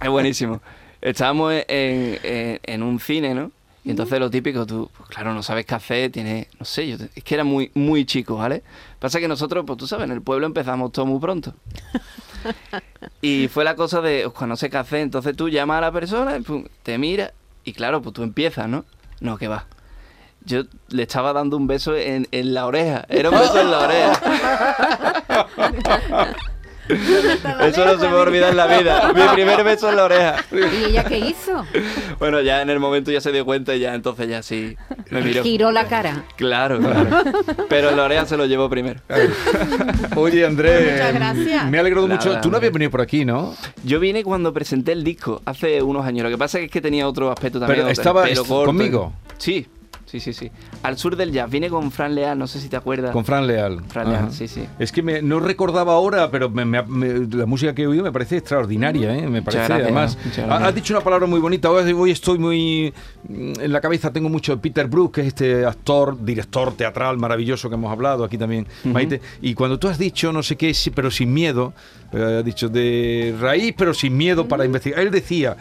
Es 0.00 0.08
buenísimo. 0.08 0.62
Estábamos 1.02 1.52
en, 1.52 2.18
en- 2.22 2.60
en 2.62 2.82
un 2.82 3.00
cine, 3.00 3.34
¿no? 3.34 3.50
Y 3.88 3.90
entonces 3.92 4.20
lo 4.20 4.28
típico, 4.28 4.66
tú, 4.66 4.90
pues 4.94 5.08
claro, 5.08 5.32
no 5.32 5.42
sabes 5.42 5.64
qué 5.64 5.74
hacer, 5.74 6.12
tienes, 6.12 6.46
no 6.58 6.66
sé, 6.66 6.86
yo, 6.86 6.96
es 7.14 7.24
que 7.24 7.34
era 7.34 7.42
muy, 7.42 7.70
muy 7.72 8.04
chico, 8.04 8.36
¿vale? 8.36 8.62
Pasa 8.98 9.18
que 9.18 9.28
nosotros, 9.28 9.64
pues 9.66 9.78
tú 9.78 9.86
sabes, 9.86 10.04
en 10.04 10.10
el 10.10 10.20
pueblo 10.20 10.44
empezamos 10.46 10.92
todo 10.92 11.06
muy 11.06 11.18
pronto. 11.18 11.54
Y 13.22 13.48
fue 13.48 13.64
la 13.64 13.76
cosa 13.76 14.02
de, 14.02 14.26
"Oscua, 14.26 14.46
no 14.46 14.56
sé 14.56 14.68
qué 14.68 14.76
hacer, 14.76 15.00
entonces 15.00 15.34
tú 15.34 15.48
llamas 15.48 15.78
a 15.78 15.80
la 15.80 15.90
persona, 15.92 16.36
y 16.36 16.42
pum, 16.42 16.66
te 16.82 16.98
mira, 16.98 17.32
y 17.64 17.72
claro, 17.72 18.02
pues 18.02 18.12
tú 18.12 18.22
empiezas, 18.22 18.68
¿no? 18.68 18.84
No, 19.20 19.38
que 19.38 19.48
va. 19.48 19.64
Yo 20.44 20.64
le 20.90 21.04
estaba 21.04 21.32
dando 21.32 21.56
un 21.56 21.66
beso 21.66 21.96
en, 21.96 22.28
en 22.30 22.52
la 22.52 22.66
oreja, 22.66 23.06
era 23.08 23.30
un 23.30 23.38
beso 23.38 23.58
en 23.58 23.70
la 23.70 23.78
oreja. 23.78 25.16
Eso 26.88 27.84
no 27.84 27.98
se 27.98 28.06
me 28.06 28.12
va 28.12 28.18
a 28.20 28.22
olvidar 28.22 28.50
en 28.50 28.56
la 28.56 28.66
vida. 28.66 29.12
Mi 29.12 29.22
primer 29.34 29.64
beso 29.64 29.88
en 29.90 29.96
la 29.96 30.04
oreja. 30.04 30.36
¿Y 30.52 30.84
ella 30.86 31.04
qué 31.04 31.18
hizo? 31.18 31.64
Bueno, 32.18 32.40
ya 32.40 32.62
en 32.62 32.70
el 32.70 32.80
momento 32.80 33.10
ya 33.10 33.20
se 33.20 33.32
dio 33.32 33.44
cuenta 33.44 33.74
y 33.74 33.80
ya 33.80 33.94
entonces 33.94 34.28
ya 34.28 34.42
sí 34.42 34.76
me 35.10 35.20
miró. 35.22 35.42
Giró 35.42 35.70
la 35.70 35.86
cara. 35.86 36.24
Claro, 36.36 36.78
claro. 36.78 37.08
Pero 37.68 37.90
en 37.90 37.96
la 37.96 38.04
oreja 38.04 38.26
se 38.26 38.36
lo 38.36 38.46
llevó 38.46 38.68
primero. 38.68 39.00
Oye, 40.16 40.44
Andrés. 40.46 40.92
Muchas 40.92 41.14
gracias. 41.14 41.70
Me 41.70 41.78
ha 41.78 41.80
alegrado 41.80 42.08
Nada, 42.08 42.24
mucho. 42.24 42.40
Tú 42.40 42.50
no 42.50 42.56
habías 42.56 42.72
venido 42.72 42.90
por 42.90 43.00
aquí, 43.00 43.24
¿no? 43.24 43.54
Yo 43.84 44.00
vine 44.00 44.24
cuando 44.24 44.52
presenté 44.52 44.92
el 44.92 45.04
disco, 45.04 45.42
hace 45.44 45.82
unos 45.82 46.04
años. 46.06 46.24
Lo 46.24 46.30
que 46.30 46.38
pasa 46.38 46.58
es 46.58 46.70
que 46.70 46.80
tenía 46.80 47.06
otro 47.08 47.30
aspecto 47.30 47.58
también. 47.60 47.80
Pero 47.80 47.92
estaba 47.92 48.26
corto. 48.46 48.66
conmigo. 48.66 49.12
Sí, 49.38 49.66
sí, 50.10 50.20
sí, 50.20 50.32
sí. 50.32 50.50
Al 50.82 50.96
sur 50.98 51.16
del 51.16 51.30
jazz. 51.32 51.50
Vine 51.50 51.68
con 51.68 51.90
Fran 51.90 52.14
Leal, 52.14 52.38
no 52.38 52.46
sé 52.46 52.60
si 52.60 52.68
te 52.68 52.76
acuerdas. 52.76 53.12
Con 53.12 53.24
Fran 53.24 53.46
Leal. 53.46 53.82
Fran 53.88 54.08
Leal, 54.10 54.24
Ajá. 54.24 54.32
sí, 54.32 54.48
sí. 54.48 54.64
Es 54.78 54.90
que 54.92 55.02
me- 55.02 55.22
no 55.22 55.38
recordaba 55.40 55.92
ahora, 55.92 56.30
pero 56.30 56.48
me- 56.50 56.64
la 56.64 57.46
música 57.46 57.74
que 57.74 57.82
he 57.82 57.86
oído 57.86 58.02
me 58.02 58.12
parece 58.12 58.36
extraordinaria, 58.38 59.14
¿eh? 59.16 59.28
Me 59.28 59.42
parece, 59.42 59.64
gracias, 59.64 59.82
además. 59.82 60.18
Has 60.48 60.74
dicho 60.74 60.94
una 60.94 61.04
palabra 61.04 61.26
muy 61.26 61.40
bonita. 61.40 61.70
Hoy, 61.70 61.92
hoy 61.92 62.10
estoy 62.10 62.38
muy. 62.38 62.92
mm, 63.28 63.52
En 63.60 63.72
la 63.72 63.80
cabeza 63.80 64.12
tengo 64.12 64.28
mucho 64.28 64.58
Peter 64.60 64.86
Brook, 64.86 65.14
que 65.14 65.20
es 65.22 65.26
este 65.28 65.64
actor, 65.66 66.16
director 66.24 66.72
teatral 66.76 67.18
maravilloso 67.18 67.68
que 67.68 67.74
hemos 67.74 67.92
hablado 67.92 68.24
aquí 68.24 68.38
también, 68.38 68.66
Maite. 68.84 69.20
Y 69.42 69.54
cuando 69.54 69.78
tú 69.78 69.88
has 69.88 69.98
dicho 69.98 70.32
no 70.32 70.42
sé 70.42 70.56
qué, 70.56 70.72
pero 70.94 71.10
sin 71.10 71.32
miedo, 71.32 71.72
eh, 72.12 72.36
has 72.38 72.44
dicho 72.44 72.68
de 72.68 73.34
raíz, 73.40 73.74
pero 73.76 73.92
sin 73.94 74.16
miedo 74.16 74.46
para 74.48 74.64
investigar. 74.64 75.00
Él 75.00 75.10
decía 75.10 75.56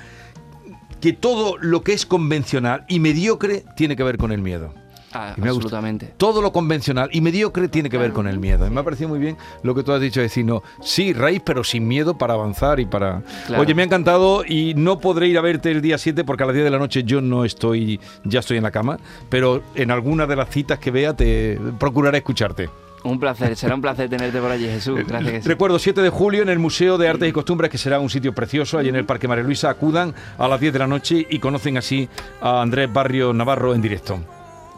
que 1.01 1.13
todo 1.13 1.57
lo 1.57 1.81
que 1.81 1.93
es 1.93 2.05
convencional 2.05 2.85
y 2.87 2.99
mediocre 2.99 3.63
tiene 3.75 3.95
que 3.95 4.03
ver 4.03 4.17
con 4.17 4.31
el 4.31 4.41
miedo. 4.41 4.73
Ah, 5.13 5.33
Y 5.37 5.41
me 5.41 5.49
absolutamente. 5.49 6.13
Todo 6.17 6.41
lo 6.41 6.51
convencional 6.51 7.09
y 7.13 7.21
mediocre 7.21 7.69
tiene 7.69 7.89
que 7.89 7.97
ver 7.97 8.11
con 8.11 8.27
el 8.27 8.39
miedo. 8.39 8.67
Y 8.67 8.69
me 8.69 8.81
ha 8.81 8.83
parecido 8.83 9.09
muy 9.09 9.19
bien 9.19 9.37
lo 9.63 9.73
que 9.73 9.83
tú 9.83 9.91
has 9.93 10.01
dicho, 10.01 10.19
decir, 10.19 10.45
no, 10.45 10.63
sí, 10.81 11.13
raíz, 11.13 11.41
pero 11.43 11.63
sin 11.63 11.87
miedo 11.87 12.17
para 12.17 12.33
avanzar 12.33 12.79
y 12.79 12.85
para... 12.85 13.23
Claro. 13.47 13.63
Oye, 13.63 13.73
me 13.73 13.83
ha 13.83 13.85
encantado 13.85 14.43
y 14.45 14.73
no 14.75 14.99
podré 14.99 15.27
ir 15.27 15.37
a 15.37 15.41
verte 15.41 15.71
el 15.71 15.81
día 15.81 15.97
7 15.97 16.23
porque 16.23 16.43
a 16.43 16.47
las 16.47 16.55
10 16.55 16.65
de 16.65 16.71
la 16.71 16.79
noche 16.79 17.03
yo 17.03 17.21
no 17.21 17.45
estoy, 17.45 17.99
ya 18.25 18.41
estoy 18.41 18.57
en 18.57 18.63
la 18.63 18.71
cama, 18.71 18.99
pero 19.29 19.63
en 19.75 19.91
alguna 19.91 20.27
de 20.27 20.35
las 20.35 20.49
citas 20.49 20.77
que 20.79 20.91
vea 20.91 21.15
te 21.15 21.57
procuraré 21.79 22.19
escucharte. 22.19 22.69
Un 23.07 23.19
placer, 23.19 23.55
será 23.55 23.73
un 23.75 23.81
placer 23.81 24.09
tenerte 24.09 24.39
por 24.39 24.51
allí, 24.51 24.65
Jesús. 24.65 24.99
Gracias 25.07 25.31
que 25.31 25.41
sí. 25.41 25.47
Recuerdo 25.47 25.79
7 25.79 26.01
de 26.01 26.09
julio 26.09 26.43
en 26.43 26.49
el 26.49 26.59
Museo 26.59 26.97
de 26.97 27.07
Artes 27.07 27.29
y 27.29 27.31
Costumbres, 27.31 27.71
que 27.71 27.77
será 27.77 27.99
un 27.99 28.09
sitio 28.09 28.33
precioso, 28.33 28.77
allí 28.77 28.89
en 28.89 28.95
el 28.97 29.05
Parque 29.05 29.27
María 29.27 29.43
Luisa. 29.43 29.69
Acudan 29.69 30.13
a 30.37 30.47
las 30.47 30.59
10 30.59 30.73
de 30.73 30.79
la 30.79 30.87
noche 30.87 31.25
y 31.29 31.39
conocen 31.39 31.77
así 31.77 32.09
a 32.41 32.61
Andrés 32.61 32.91
Barrio 32.91 33.31
Navarro 33.31 33.73
en 33.73 33.81
directo. 33.81 34.19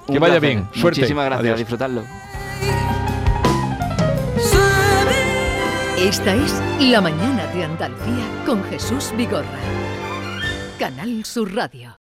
Que 0.06 0.20
vaya 0.20 0.39
placer. 0.39 0.42
bien, 0.42 0.70
suerte. 0.74 1.02
Muchísimas 1.02 1.26
gracias, 1.26 1.44
Adiós. 1.44 1.56
a 1.56 1.58
disfrutarlo. 1.58 2.04
Esta 5.98 6.34
es 6.36 6.62
La 6.80 7.02
Mañana 7.02 7.46
de 7.48 7.65
Andalucía 7.65 8.26
con 8.46 8.63
Jesús 8.65 9.12
Vigorra. 9.18 9.60
Canal 10.80 11.26
Sur 11.26 11.54
Radio. 11.54 11.98